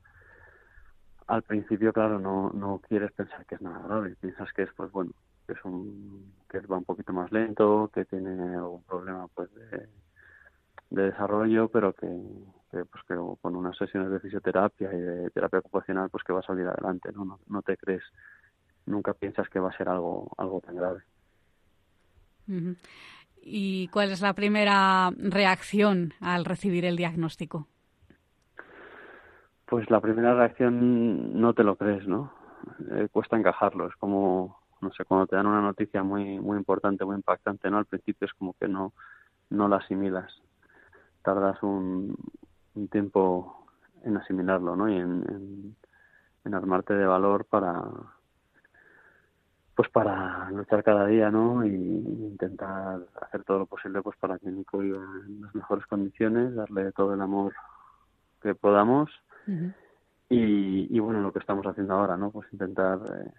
[1.27, 4.91] Al principio, claro, no, no quieres pensar que es nada grave, piensas que es, pues
[4.91, 5.13] bueno,
[5.47, 9.89] que es un, que va un poquito más lento, que tiene algún problema pues de,
[10.91, 12.09] de desarrollo, pero que,
[12.71, 16.45] pues que con unas sesiones de fisioterapia y de terapia ocupacional pues que va a
[16.45, 17.39] salir adelante, ¿no?
[17.47, 18.03] No, te crees,
[18.87, 21.03] nunca piensas que va a ser algo, algo tan grave.
[23.43, 27.67] ¿Y cuál es la primera reacción al recibir el diagnóstico?
[29.67, 32.33] Pues la primera reacción no te lo crees, ¿no?
[32.91, 37.05] Eh, cuesta encajarlo, es como, no sé, cuando te dan una noticia muy muy importante,
[37.05, 37.79] muy impactante, ¿no?
[37.79, 38.93] Al principio es como que no,
[39.49, 40.31] no la asimilas,
[41.23, 42.17] tardas un,
[42.91, 43.67] tiempo
[44.05, 44.89] en asimilarlo, ¿no?
[44.89, 47.83] Y en armarte de valor para,
[49.81, 51.65] pues para luchar cada día, ¿no?
[51.65, 56.55] Y intentar hacer todo lo posible pues para que Nico viva en las mejores condiciones,
[56.55, 57.55] darle todo el amor
[58.43, 59.09] que podamos
[59.47, 59.75] uh -huh.
[60.29, 62.31] y, y, bueno, lo que estamos haciendo ahora, ¿no?
[62.31, 63.33] Pues intentar eh,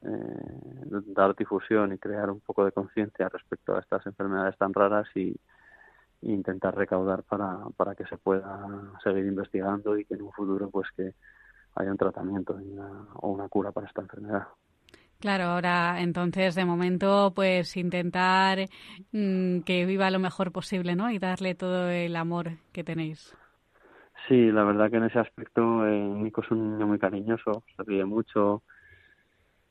[0.00, 5.06] eh, dar difusión y crear un poco de conciencia respecto a estas enfermedades tan raras
[5.14, 5.36] y,
[6.22, 8.66] y, intentar recaudar para, para que se pueda
[9.04, 11.12] seguir investigando y que en un futuro pues que
[11.74, 14.46] haya un tratamiento una, o una cura para esta enfermedad.
[15.22, 18.58] Claro, ahora entonces de momento pues intentar
[19.12, 21.12] mmm, que viva lo mejor posible, ¿no?
[21.12, 23.32] Y darle todo el amor que tenéis.
[24.26, 27.84] Sí, la verdad que en ese aspecto eh, Nico es un niño muy cariñoso, se
[27.84, 28.64] ríe mucho.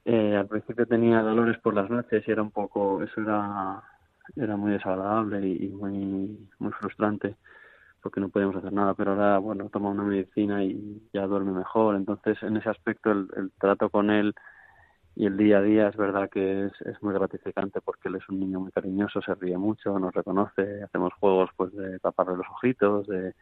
[0.06, 3.84] Eh, al principio tenía dolores por las noches y era un poco, eso era,
[4.38, 7.36] era muy desagradable y, muy, muy frustrante
[8.02, 11.96] porque no podíamos hacer nada, pero ahora, bueno, toma una medicina y ya duerme mejor.
[11.96, 14.34] Entonces, en ese aspecto, el trato con él
[15.16, 18.30] y el día a día es verdad que es, es muy gratificante porque él es
[18.30, 22.48] un niño muy cariñoso, se ríe mucho, nos reconoce, hacemos juegos pues de taparle los
[22.48, 23.34] ojitos, de, de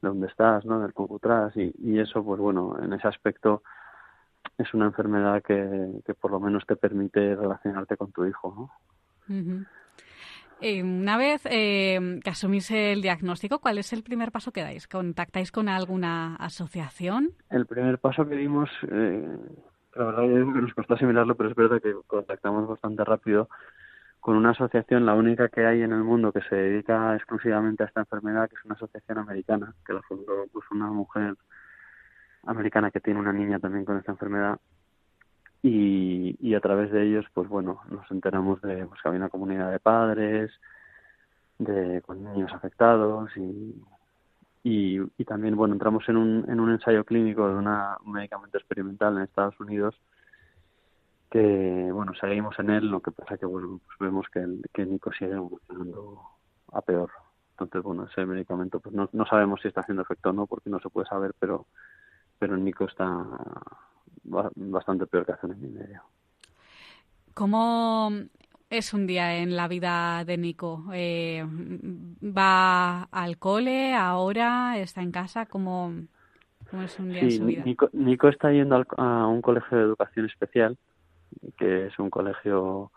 [0.00, 0.80] dónde estás, ¿no?
[0.80, 3.62] del cucutras y, y eso pues bueno, en ese aspecto
[4.56, 9.34] es una enfermedad que, que por lo menos te permite relacionarte con tu hijo, ¿no?
[9.34, 9.66] Uh -huh.
[10.62, 14.86] Eh, una vez eh, que asumís el diagnóstico, ¿cuál es el primer paso que dais?
[14.86, 17.30] ¿Contactáis con alguna asociación?
[17.48, 19.38] El primer paso que dimos, eh,
[19.94, 20.28] la verdad que
[20.60, 23.48] nos costó asimilarlo, pero es verdad que contactamos bastante rápido
[24.20, 27.86] con una asociación, la única que hay en el mundo que se dedica exclusivamente a
[27.86, 31.34] esta enfermedad, que es una asociación americana, que la fundó pues una mujer
[32.44, 34.58] americana que tiene una niña también con esta enfermedad.
[35.62, 39.28] Y, y a través de ellos pues bueno nos enteramos de pues, que había una
[39.28, 40.50] comunidad de padres
[41.58, 43.74] de con niños afectados y,
[44.62, 48.58] y, y también bueno entramos en un en un ensayo clínico de una, un medicamento
[48.58, 49.94] experimental en Estados Unidos
[51.30, 54.84] que bueno seguimos en él lo que pasa que bueno pues vemos que el, que
[54.84, 56.20] Nico sigue evolucionando
[56.72, 57.10] a peor
[57.52, 60.70] entonces bueno ese medicamento pues no, no sabemos si está haciendo efecto o no porque
[60.70, 61.66] no se puede saber pero
[62.38, 63.26] pero Nico está
[64.24, 66.02] bastante peor que hace un año y medio.
[67.34, 68.10] ¿Cómo
[68.70, 70.84] es un día en la vida de Nico?
[70.94, 74.78] Eh, ¿Va al cole ahora?
[74.78, 75.46] ¿Está en casa?
[75.46, 75.92] ¿Cómo,
[76.70, 77.62] cómo es un día sí, en su vida?
[77.64, 80.78] Nico, Nico está yendo al, a un colegio de educación especial,
[81.58, 82.92] que es un colegio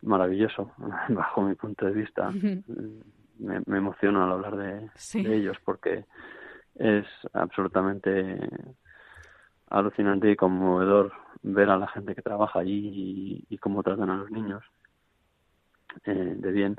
[0.00, 0.72] maravilloso,
[1.10, 2.30] bajo mi punto de vista.
[2.30, 5.22] me, me emociono al hablar de, sí.
[5.22, 6.06] de ellos porque
[6.76, 8.38] es absolutamente
[9.68, 14.16] alucinante y conmovedor ver a la gente que trabaja allí y, y cómo tratan a
[14.16, 14.64] los niños.
[16.04, 16.76] Eh, de bien.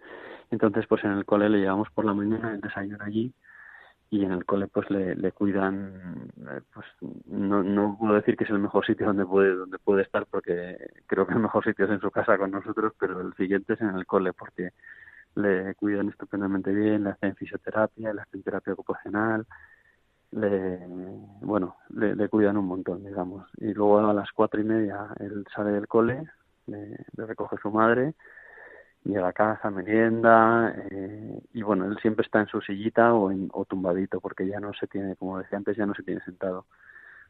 [0.52, 3.34] Entonces, pues en el cole le llevamos por la mañana el desayuno allí
[4.10, 6.86] y en el cole pues le, cuidan eh, pues
[7.26, 10.78] no, no puedo decir que es el mejor sitio donde puede donde puede estar porque
[11.08, 13.82] creo que el mejor sitio es en su casa con nosotros pero el siguiente es
[13.82, 14.72] en el cole porque
[15.36, 19.46] le cuidan estupendamente bien le hacen fisioterapia le hacen terapia ocupacional
[20.32, 20.80] le
[21.42, 25.46] bueno le, le cuidan un montón digamos y luego a las cuatro y media él
[25.54, 26.24] sale del cole
[26.68, 28.14] le, le recoge su madre
[29.06, 33.50] llega a casa, merienda eh, y bueno, él siempre está en su sillita o, en,
[33.54, 36.66] o tumbadito porque ya no se tiene, como decía antes, ya no se tiene sentado.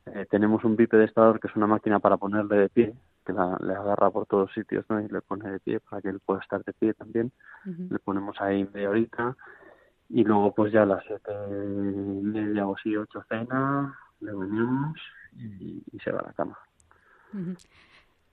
[0.05, 2.93] Eh, tenemos un bipedestador que es una máquina para ponerle de pie,
[3.25, 5.01] que la, le agarra por todos sitios ¿no?
[5.01, 7.31] y le pone de pie para que él pueda estar de pie también.
[7.65, 9.35] Le ponemos ahí media horita
[10.09, 14.97] y luego pues ya a las siete media o así, ocho cena, le venimos
[15.35, 16.57] y, y se va a la cama.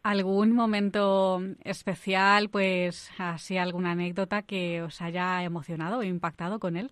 [0.02, 6.90] ¿Algún momento especial, pues así alguna anécdota que os haya emocionado o impactado con él?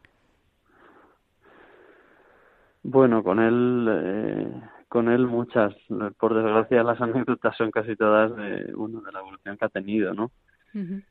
[2.84, 5.74] Bueno, con él, eh, con él muchas.
[6.18, 10.14] Por desgracia, las anécdotas son casi todas de, bueno, de la evolución que ha tenido,
[10.14, 10.30] ¿no?
[10.72, 11.02] Ujú.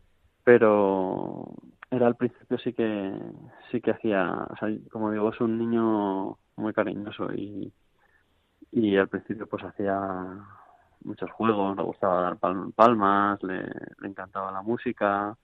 [0.45, 1.53] Pero
[1.91, 3.13] era al principio sí que
[3.71, 7.71] sí que hacía, o sea, como digo, es un niño muy cariñoso y
[8.71, 9.97] y al principio pues hacía
[11.03, 13.63] muchos juegos, le gustaba dar pal- palmas, le,
[13.99, 15.37] le encantaba la música,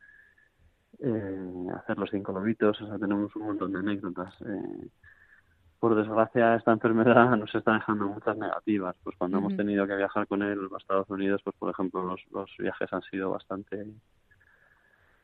[0.99, 4.33] eh, hacer los cinco lobitos, o sea, tenemos un montón de anécdotas.
[4.41, 4.89] Eh,
[5.79, 8.95] por desgracia, esta enfermedad nos está dejando muchas negativas.
[9.03, 12.21] Pues cuando hemos tenido que viajar con él a Estados Unidos, pues por ejemplo, los,
[12.31, 13.85] los viajes han sido bastante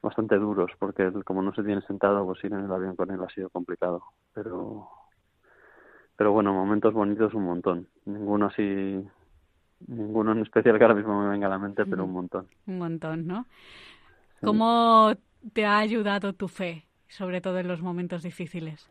[0.02, 3.22] bastante duros, porque como no se tiene sentado, pues ir en el avión con él
[3.24, 4.04] ha sido complicado.
[4.34, 4.90] Pero
[6.16, 7.88] pero bueno, momentos bonitos un montón.
[8.06, 9.04] Ninguno así,
[9.88, 12.48] ninguno en especial que ahora mismo me venga a la mente, pero un montón.
[12.68, 13.46] Un montón, ¿no?
[14.42, 15.14] ¿Cómo
[15.54, 18.90] te ha ayudado tu fe, sobre todo en los momentos difíciles?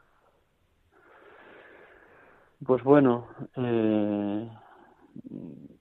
[2.65, 4.51] Pues bueno, eh,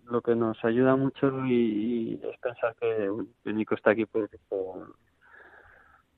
[0.05, 3.11] lo que nos ayuda mucho y, y es pensar que,
[3.43, 4.95] que Nico está aquí por, por,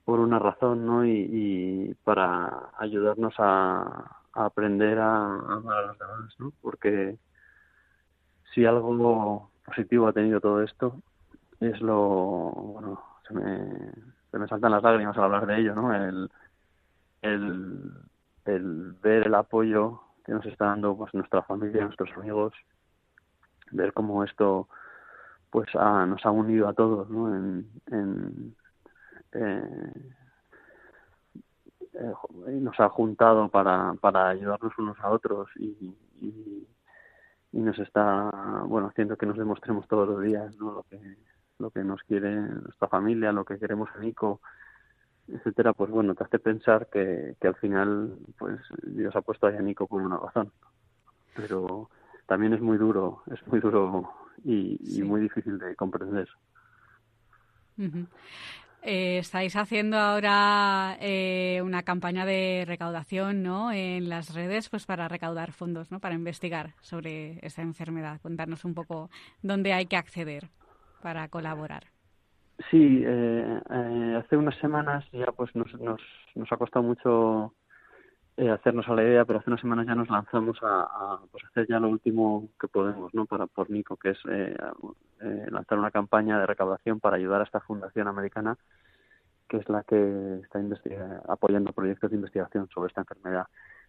[0.05, 1.05] por una razón, ¿no?
[1.05, 6.53] Y, y para ayudarnos a, a aprender a, a amar a los demás, ¿no?
[6.61, 7.17] Porque
[8.53, 11.01] si algo positivo ha tenido todo esto
[11.59, 11.99] es lo,
[12.51, 13.91] bueno, se me,
[14.31, 15.93] se me saltan las lágrimas al hablar de ello, ¿no?
[15.93, 16.29] El,
[17.21, 17.91] el,
[18.45, 22.53] el ver el apoyo que nos está dando pues nuestra familia, nuestros amigos,
[23.71, 24.67] ver cómo esto
[25.49, 27.35] pues ha- nos ha unido a todos, ¿no?
[27.35, 28.55] En,
[29.33, 29.93] eh,
[31.93, 32.13] eh,
[32.53, 35.95] nos ha juntado para, para ayudarnos unos a otros y,
[37.51, 38.29] y nos está
[38.65, 40.71] bueno haciendo que nos demostremos todos los días ¿no?
[40.71, 40.99] lo que
[41.59, 44.41] lo que nos quiere nuestra familia, lo que queremos en Nico,
[45.27, 49.55] etcétera, pues bueno, te hace pensar que, que al final pues Dios ha puesto ahí
[49.55, 50.51] a Nico por una razón.
[51.35, 51.89] Pero
[52.25, 54.11] también es muy duro, es muy duro
[54.43, 56.27] y, y muy difícil de comprender.
[57.77, 58.07] Ujú.
[58.83, 63.71] Eh, estáis haciendo ahora eh, una campaña de recaudación ¿no?
[63.71, 65.99] en las redes pues para recaudar fondos, ¿no?
[65.99, 68.19] para investigar sobre esta enfermedad.
[68.21, 69.11] Contarnos un poco
[69.43, 70.49] dónde hay que acceder
[71.03, 71.83] para colaborar.
[72.69, 76.01] Sí, eh, eh, hace unas semanas ya pues nos, nos,
[76.35, 77.53] nos ha costado mucho
[78.37, 81.43] eh, hacernos a la idea, pero hace unas semanas ya nos lanzamos a, a, pues
[81.45, 83.25] hacer ya lo último que podemos, ¿no?
[83.25, 84.55] Para por Nico, que es eh,
[85.21, 88.57] eh, lanzar una campaña de recaudación para ayudar a esta fundación americana,
[89.49, 90.59] que es la que está
[91.27, 93.47] apoyando proyectos de investigación sobre esta enfermedad.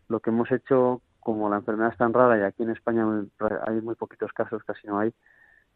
[0.08, 3.06] Lo que hemos hecho, como la enfermedad es tan rara y aquí en España
[3.66, 5.14] hay muy poquitos casos, casi no hay,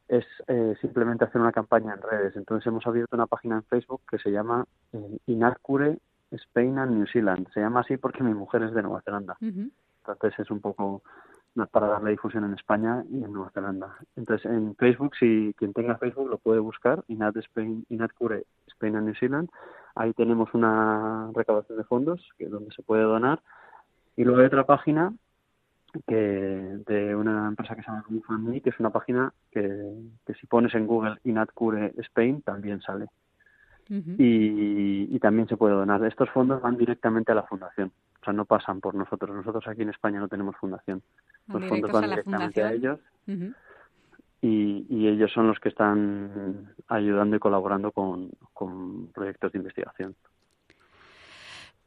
[0.08, 2.36] es eh, simplemente hacer una campaña en redes.
[2.36, 5.98] Entonces hemos abierto una página en Facebook que se llama eh, Inacure
[6.30, 7.48] Spain and New Zealand.
[7.52, 9.36] Se llama así porque mi mujer es de Nueva Zelanda.
[9.40, 9.70] Ujú.
[10.06, 11.02] Entonces es un poco
[11.70, 13.96] para darle difusión en España y en Nueva Zelanda.
[14.14, 19.06] Entonces en Facebook, si quien tenga Facebook lo puede buscar, Inat Spain, Inatcure Spain and
[19.06, 19.48] New Zealand.
[19.94, 23.40] Ahí tenemos una recaudación de fondos que donde se puede donar.
[24.16, 25.12] Y luego hay otra página
[26.06, 29.94] que de una empresa que se llama GoFundMe, que es una página que,
[30.26, 33.06] que si pones en Google Inatcure Spain también sale.
[33.88, 36.04] Y, y también se puede donar.
[36.04, 39.34] Estos fondos van directamente a la fundación, o sea, no pasan por nosotros.
[39.34, 41.02] Nosotros aquí en España no tenemos fundación.
[41.46, 42.98] Van Los fondos a van directamente a ellos
[44.42, 50.14] y, y ellos son los que están ayudando y colaborando con, con proyectos de investigación.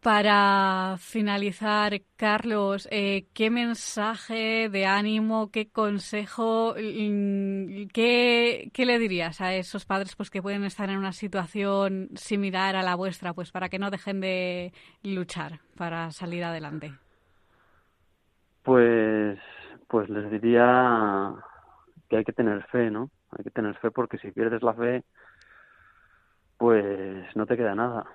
[0.01, 9.41] Para finalizar, Carlos, eh, ¿qué mensaje de ánimo, qué consejo, mm, qué, qué, le dirías
[9.41, 13.51] a esos padres pues que pueden estar en una situación similar a la vuestra, pues
[13.51, 14.71] para que no dejen de
[15.03, 16.93] luchar para salir adelante?
[18.63, 19.37] Pues,
[19.89, 21.33] pues les diría
[22.07, 23.09] que hay que tener fe, ¿no?
[23.37, 25.03] Hay que tener fe porque si pierdes la fe,
[26.57, 28.05] pues no te queda nada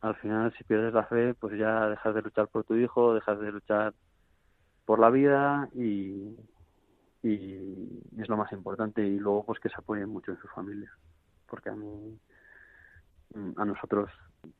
[0.00, 3.38] al final si pierdes la fe, pues ya dejas de luchar por tu hijo, dejas
[3.40, 3.94] de luchar
[4.84, 6.36] por la vida y,
[7.22, 9.06] y es lo más importante.
[9.06, 10.90] Y luego pues que se apoyen mucho en su familia.
[11.46, 12.18] Porque a mí
[13.56, 14.10] a nosotros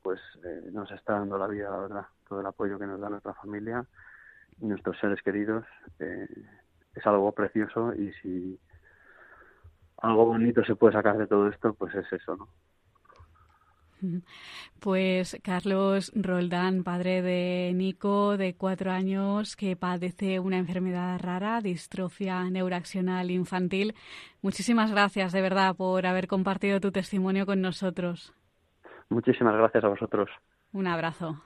[0.01, 2.05] pues eh, nos está dando la vida la verdad.
[2.27, 3.85] Todo el apoyo que nos da nuestra familia
[4.59, 5.65] y nuestros seres queridos
[5.99, 6.27] eh,
[6.93, 7.93] es algo precioso.
[7.93, 8.59] Y si
[9.97, 12.49] algo bonito se puede sacar de todo esto pues es eso no
[14.79, 22.43] pues Carlos Roldán, padre de Nico, de cuatro años, que padece una enfermedad rara, distrofia
[22.49, 23.95] neuraxional infantil.
[24.41, 28.33] Muchísimas gracias, de verdad, por haber compartido tu testimonio con nosotros.
[29.09, 30.29] Muchísimas gracias a vosotros.
[30.73, 31.41] Un abrazo.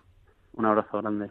[0.54, 1.30] Un abrazo grande.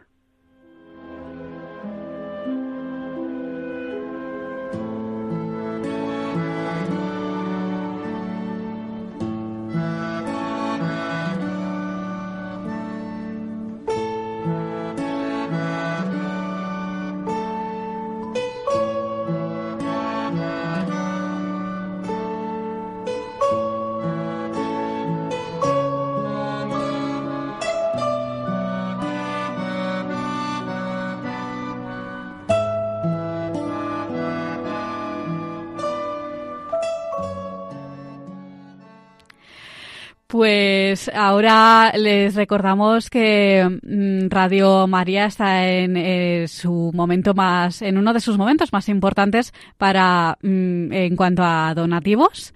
[40.39, 47.97] Pues ahora les recordamos que mm, Radio María está en eh, su momento más, en
[47.97, 52.53] uno de sus momentos más importantes para mm, en cuanto a donativos.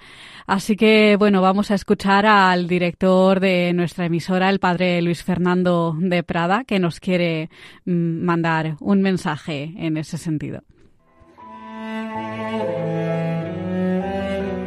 [0.47, 5.93] Así que bueno, vamos a escuchar al director de nuestra emisora, el padre Luis Fernando
[5.99, 7.49] de Prada, que nos quiere
[7.83, 10.61] mm, mandar un mensaje en ese sentido.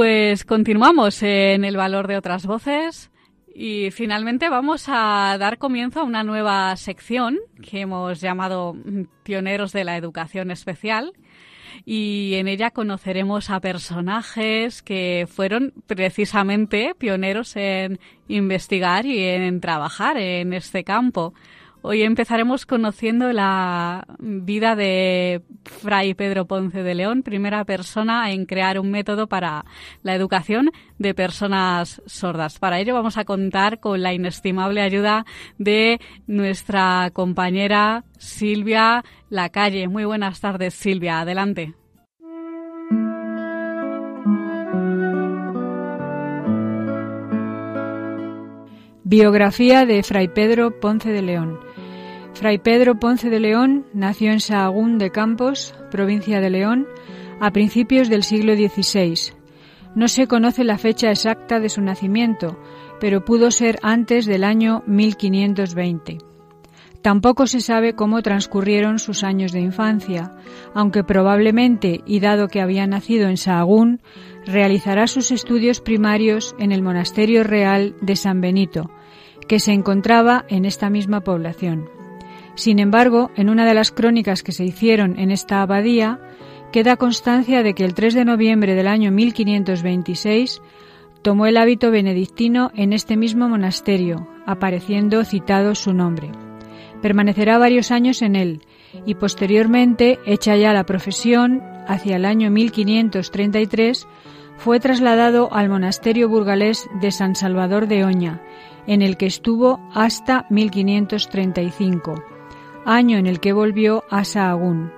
[0.00, 3.10] Pues continuamos en el valor de otras voces
[3.54, 8.74] y finalmente vamos a dar comienzo a una nueva sección que hemos llamado
[9.24, 11.12] Pioneros de la Educación Especial
[11.84, 20.16] y en ella conoceremos a personajes que fueron precisamente pioneros en investigar y en trabajar
[20.16, 21.34] en este campo.
[21.82, 28.78] Hoy empezaremos conociendo la vida de Fray Pedro Ponce de León, primera persona en crear
[28.78, 29.64] un método para
[30.02, 32.58] la educación de personas sordas.
[32.58, 35.24] Para ello vamos a contar con la inestimable ayuda
[35.56, 39.88] de nuestra compañera Silvia Lacalle.
[39.88, 41.20] Muy buenas tardes, Silvia.
[41.20, 41.74] Adelante.
[49.02, 51.69] Biografía de Fray Pedro Ponce de León.
[52.34, 56.86] Fray Pedro Ponce de León nació en Sahagún de Campos, provincia de León,
[57.40, 59.34] a principios del siglo XVI.
[59.94, 62.58] No se conoce la fecha exacta de su nacimiento,
[63.00, 66.18] pero pudo ser antes del año 1520.
[67.02, 70.36] Tampoco se sabe cómo transcurrieron sus años de infancia,
[70.74, 74.00] aunque probablemente, y dado que había nacido en Sahagún,
[74.44, 78.90] realizará sus estudios primarios en el Monasterio Real de San Benito,
[79.48, 81.99] que se encontraba en esta misma población.
[82.60, 86.20] Sin embargo, en una de las crónicas que se hicieron en esta abadía,
[86.72, 90.60] queda constancia de que el 3 de noviembre del año 1526
[91.22, 96.32] tomó el hábito benedictino en este mismo monasterio, apareciendo citado su nombre.
[97.00, 98.60] Permanecerá varios años en él
[99.06, 104.06] y posteriormente, hecha ya la profesión, hacia el año 1533,
[104.58, 108.42] fue trasladado al monasterio burgalés de San Salvador de Oña,
[108.86, 112.39] en el que estuvo hasta 1535
[112.84, 114.92] año en el que volvió a Sahagún,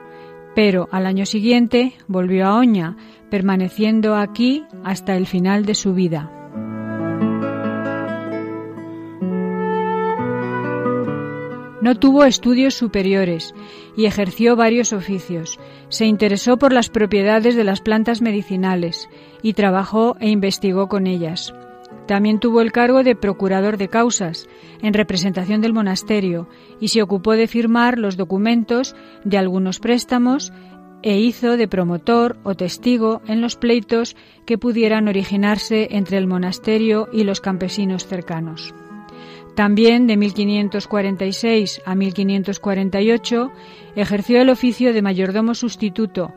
[0.54, 2.96] pero al año siguiente volvió a Oña,
[3.30, 6.30] permaneciendo aquí hasta el final de su vida.
[11.82, 13.54] No tuvo estudios superiores
[13.96, 15.58] y ejerció varios oficios.
[15.88, 19.08] Se interesó por las propiedades de las plantas medicinales
[19.42, 21.52] y trabajó e investigó con ellas.
[22.06, 24.48] También tuvo el cargo de procurador de causas
[24.82, 26.48] en representación del monasterio
[26.80, 30.52] y se ocupó de firmar los documentos de algunos préstamos
[31.02, 37.08] e hizo de promotor o testigo en los pleitos que pudieran originarse entre el monasterio
[37.12, 38.74] y los campesinos cercanos.
[39.54, 43.50] También de 1546 a 1548
[43.96, 46.32] ejerció el oficio de mayordomo sustituto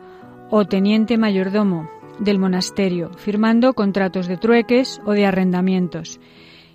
[0.50, 1.90] o teniente mayordomo
[2.20, 6.20] del monasterio, firmando contratos de trueques o de arrendamientos.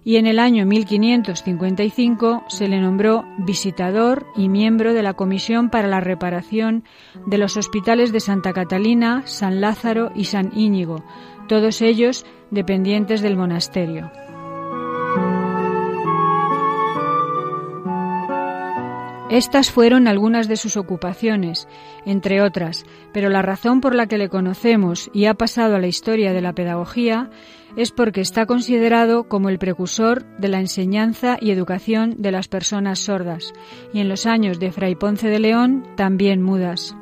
[0.03, 5.89] Y en el año 1555 se le nombró visitador y miembro de la Comisión para
[5.89, 6.85] la Reparación
[7.27, 11.05] de los hospitales de Santa Catalina, San Lázaro y San Íñigo,
[11.49, 14.11] todos ellos dependientes del monasterio.
[19.31, 21.69] Estas fueron algunas de sus ocupaciones,
[22.05, 25.87] entre otras, pero la razón por la que le conocemos y ha pasado a la
[25.87, 27.31] historia de la pedagogía
[27.77, 32.99] es porque está considerado como el precursor de la enseñanza y educación de las personas
[32.99, 33.53] sordas,
[33.93, 36.97] y en los años de Fray Ponce de León también mudas.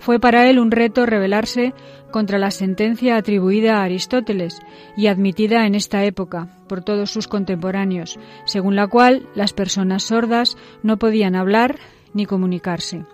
[0.00, 1.74] Fue para él un reto rebelarse
[2.10, 4.60] contra la sentencia atribuida a Aristóteles
[4.96, 10.56] y admitida en esta época por todos sus contemporáneos, según la cual las personas sordas
[10.82, 11.78] no podían hablar
[12.14, 13.04] ni comunicarse.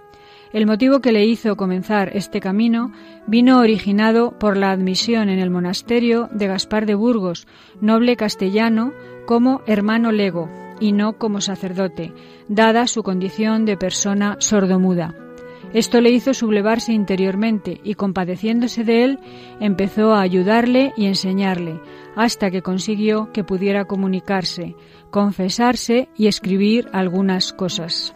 [0.52, 2.92] El motivo que le hizo comenzar este camino
[3.26, 7.48] vino originado por la admisión en el monasterio de Gaspar de Burgos,
[7.80, 8.92] noble castellano,
[9.26, 12.14] como hermano lego y no como sacerdote,
[12.48, 15.25] dada su condición de persona sordomuda.
[15.72, 19.18] Esto le hizo sublevarse interiormente y compadeciéndose de él,
[19.60, 21.80] empezó a ayudarle y enseñarle,
[22.14, 24.74] hasta que consiguió que pudiera comunicarse,
[25.10, 28.14] confesarse y escribir algunas cosas.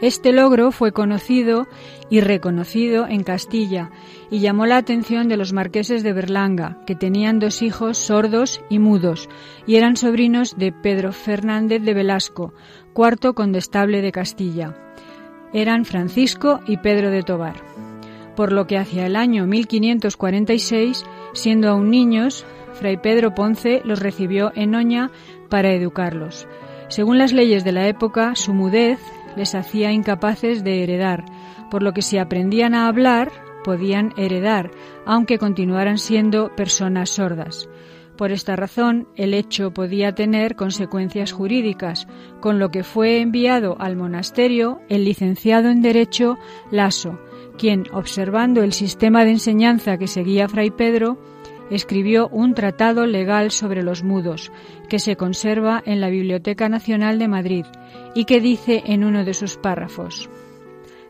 [0.00, 1.66] Este logro fue conocido
[2.08, 3.90] y reconocido en Castilla
[4.30, 8.78] y llamó la atención de los marqueses de Berlanga, que tenían dos hijos sordos y
[8.78, 9.28] mudos
[9.66, 12.54] y eran sobrinos de Pedro Fernández de Velasco,
[12.94, 14.74] cuarto condestable de Castilla.
[15.52, 17.56] Eran Francisco y Pedro de Tobar.
[18.36, 24.52] Por lo que hacia el año 1546, siendo aún niños, Fray Pedro Ponce los recibió
[24.54, 25.10] en Oña
[25.50, 26.48] para educarlos.
[26.88, 28.98] Según las leyes de la época, su mudez
[29.36, 31.24] les hacía incapaces de heredar,
[31.70, 33.30] por lo que si aprendían a hablar,
[33.64, 34.70] podían heredar,
[35.06, 37.68] aunque continuaran siendo personas sordas.
[38.16, 42.06] Por esta razón, el hecho podía tener consecuencias jurídicas,
[42.40, 46.36] con lo que fue enviado al monasterio el licenciado en Derecho
[46.70, 47.18] Lasso,
[47.56, 51.18] quien, observando el sistema de enseñanza que seguía Fray Pedro,
[51.70, 54.52] escribió un tratado legal sobre los mudos,
[54.88, 57.64] que se conserva en la Biblioteca Nacional de Madrid
[58.14, 60.28] y que dice en uno de sus párrafos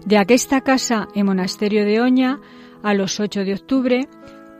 [0.04, 2.40] De aquesta casa en monasterio de Oña,
[2.82, 4.08] a los 8 de octubre,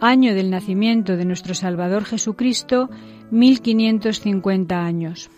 [0.01, 2.89] año del nacimiento de nuestro Salvador Jesucristo,
[3.31, 5.31] 1550 años.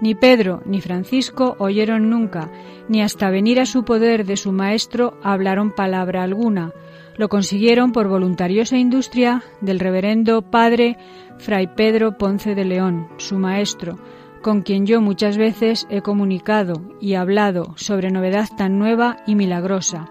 [0.00, 2.50] Ni Pedro ni Francisco oyeron nunca,
[2.88, 6.72] ni hasta venir a su poder de su maestro hablaron palabra alguna,
[7.16, 10.96] lo consiguieron por voluntariosa industria del reverendo padre
[11.38, 13.98] Fray Pedro Ponce de León, su maestro,
[14.42, 20.08] con quien yo muchas veces he comunicado y hablado sobre novedad tan nueva y milagrosa,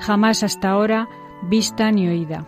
[0.00, 1.08] jamás hasta ahora
[1.48, 2.46] vista ni oída.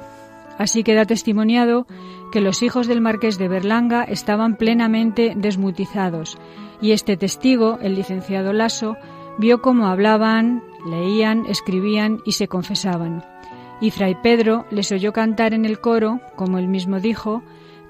[0.58, 1.86] Así queda testimoniado
[2.32, 6.38] que los hijos del marqués de Berlanga estaban plenamente desmutizados,
[6.80, 8.96] y este testigo, el licenciado Lasso,
[9.38, 13.24] vio cómo hablaban, leían, escribían y se confesaban.
[13.80, 17.42] Y fray Pedro les oyó cantar en el coro, como él mismo dijo,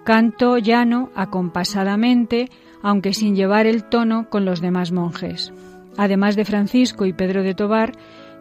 [0.05, 2.51] canto llano, acompasadamente,
[2.83, 5.53] aunque sin llevar el tono con los demás monjes.
[5.97, 7.93] Además de Francisco y Pedro de Tobar,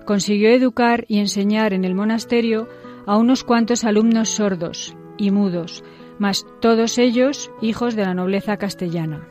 [0.06, 2.68] consiguió educar y enseñar en el monasterio
[3.06, 5.84] a unos cuantos alumnos sordos y mudos,
[6.20, 9.28] mas todos ellos hijos de la nobleza castellana.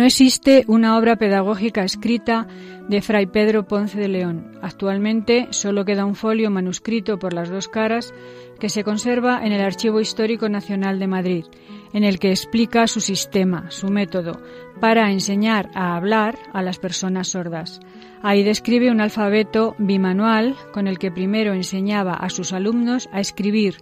[0.00, 2.46] No existe una obra pedagógica escrita
[2.88, 4.52] de Fray Pedro Ponce de León.
[4.62, 8.14] Actualmente solo queda un folio manuscrito por las dos caras
[8.58, 11.44] que se conserva en el Archivo Histórico Nacional de Madrid,
[11.92, 14.40] en el que explica su sistema, su método,
[14.80, 17.78] para enseñar a hablar a las personas sordas.
[18.22, 23.76] Ahí describe un alfabeto bimanual con el que primero enseñaba a sus alumnos a escribir,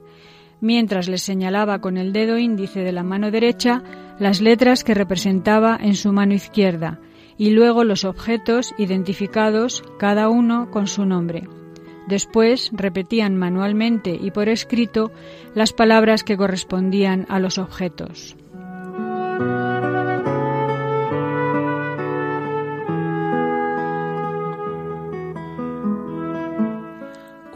[0.61, 3.85] mientras les señalaba con el dedo índice de la mano derecha
[4.19, 7.01] las letras que representaba en su mano izquierda
[7.37, 11.49] y luego los objetos identificados cada uno con su nombre.
[12.09, 15.13] Después repetían manualmente y por escrito
[15.55, 18.35] las palabras que correspondían a los objetos.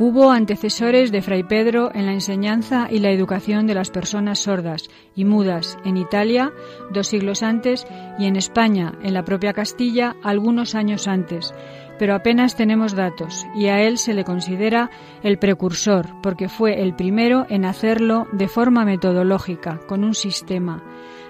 [0.05, 4.91] Hubo antecesores de Fray Pedro en la enseñanza y la educación de las personas sordas
[5.15, 6.51] y mudas en Italia
[6.93, 7.87] dos siglos antes
[8.19, 11.55] y en España, en la propia Castilla, algunos años antes,
[12.01, 14.91] pero apenas tenemos datos y a él se le considera
[15.23, 20.83] el precursor porque fue el primero en hacerlo de forma metodológica, con un sistema.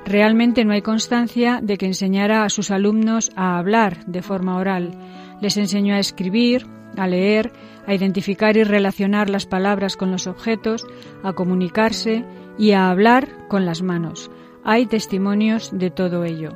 [0.07, 4.93] Realmente no hay constancia de que enseñara a sus alumnos a hablar de forma oral.
[5.43, 6.67] Les enseñó a escribir,
[6.97, 7.53] a leer,
[7.87, 10.87] a identificar y relacionar las palabras con los objetos,
[11.23, 12.25] a comunicarse
[12.59, 14.31] y a hablar con las manos.
[14.65, 16.51] Hay testimonios de todo ello.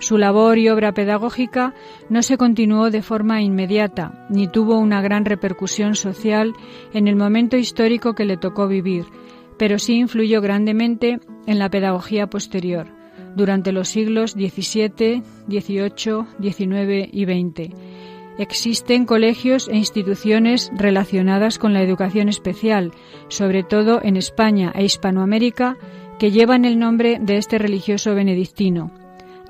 [0.00, 1.74] Su labor y obra pedagógica
[2.10, 6.52] no se continuó de forma inmediata, ni tuvo una gran repercusión social
[6.92, 9.06] en el momento histórico que le tocó vivir,
[9.56, 12.88] pero sí influyó grandemente en la pedagogía posterior,
[13.36, 17.74] durante los siglos XVII, XVIII, XIX y XX
[18.36, 22.92] Existen colegios e instituciones relacionadas con la educación especial,
[23.28, 25.76] sobre todo en España e Hispanoamérica,
[26.18, 28.90] que llevan el nombre de este religioso benedictino.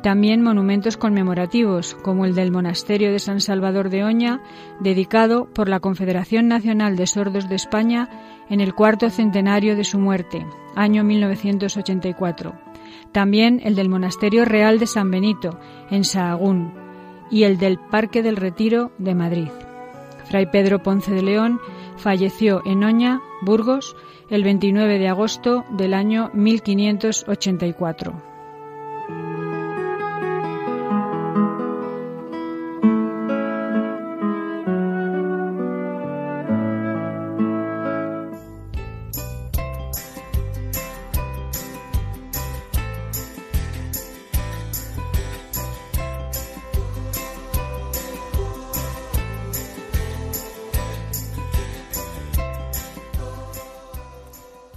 [0.03, 4.43] También monumentos conmemorativos, como el del Monasterio de San Salvador de Oña,
[4.81, 8.11] dedicado por la Confederación Nacional de Sordos de España
[8.51, 12.53] en el cuarto centenario de su muerte, año 1984.
[13.13, 15.59] También el del Monasterio Real de San Benito,
[15.91, 16.84] en Sahagún,
[17.35, 19.49] y el del Parque del Retiro de Madrid.
[20.29, 21.59] Fray Pedro Ponce de León
[21.97, 23.97] falleció en Oña, Burgos,
[24.31, 28.34] el 29 de agosto del año 1584.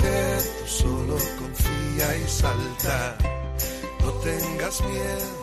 [0.00, 3.18] Te sujeto, solo confía y salta.
[4.02, 5.39] No tengas miedo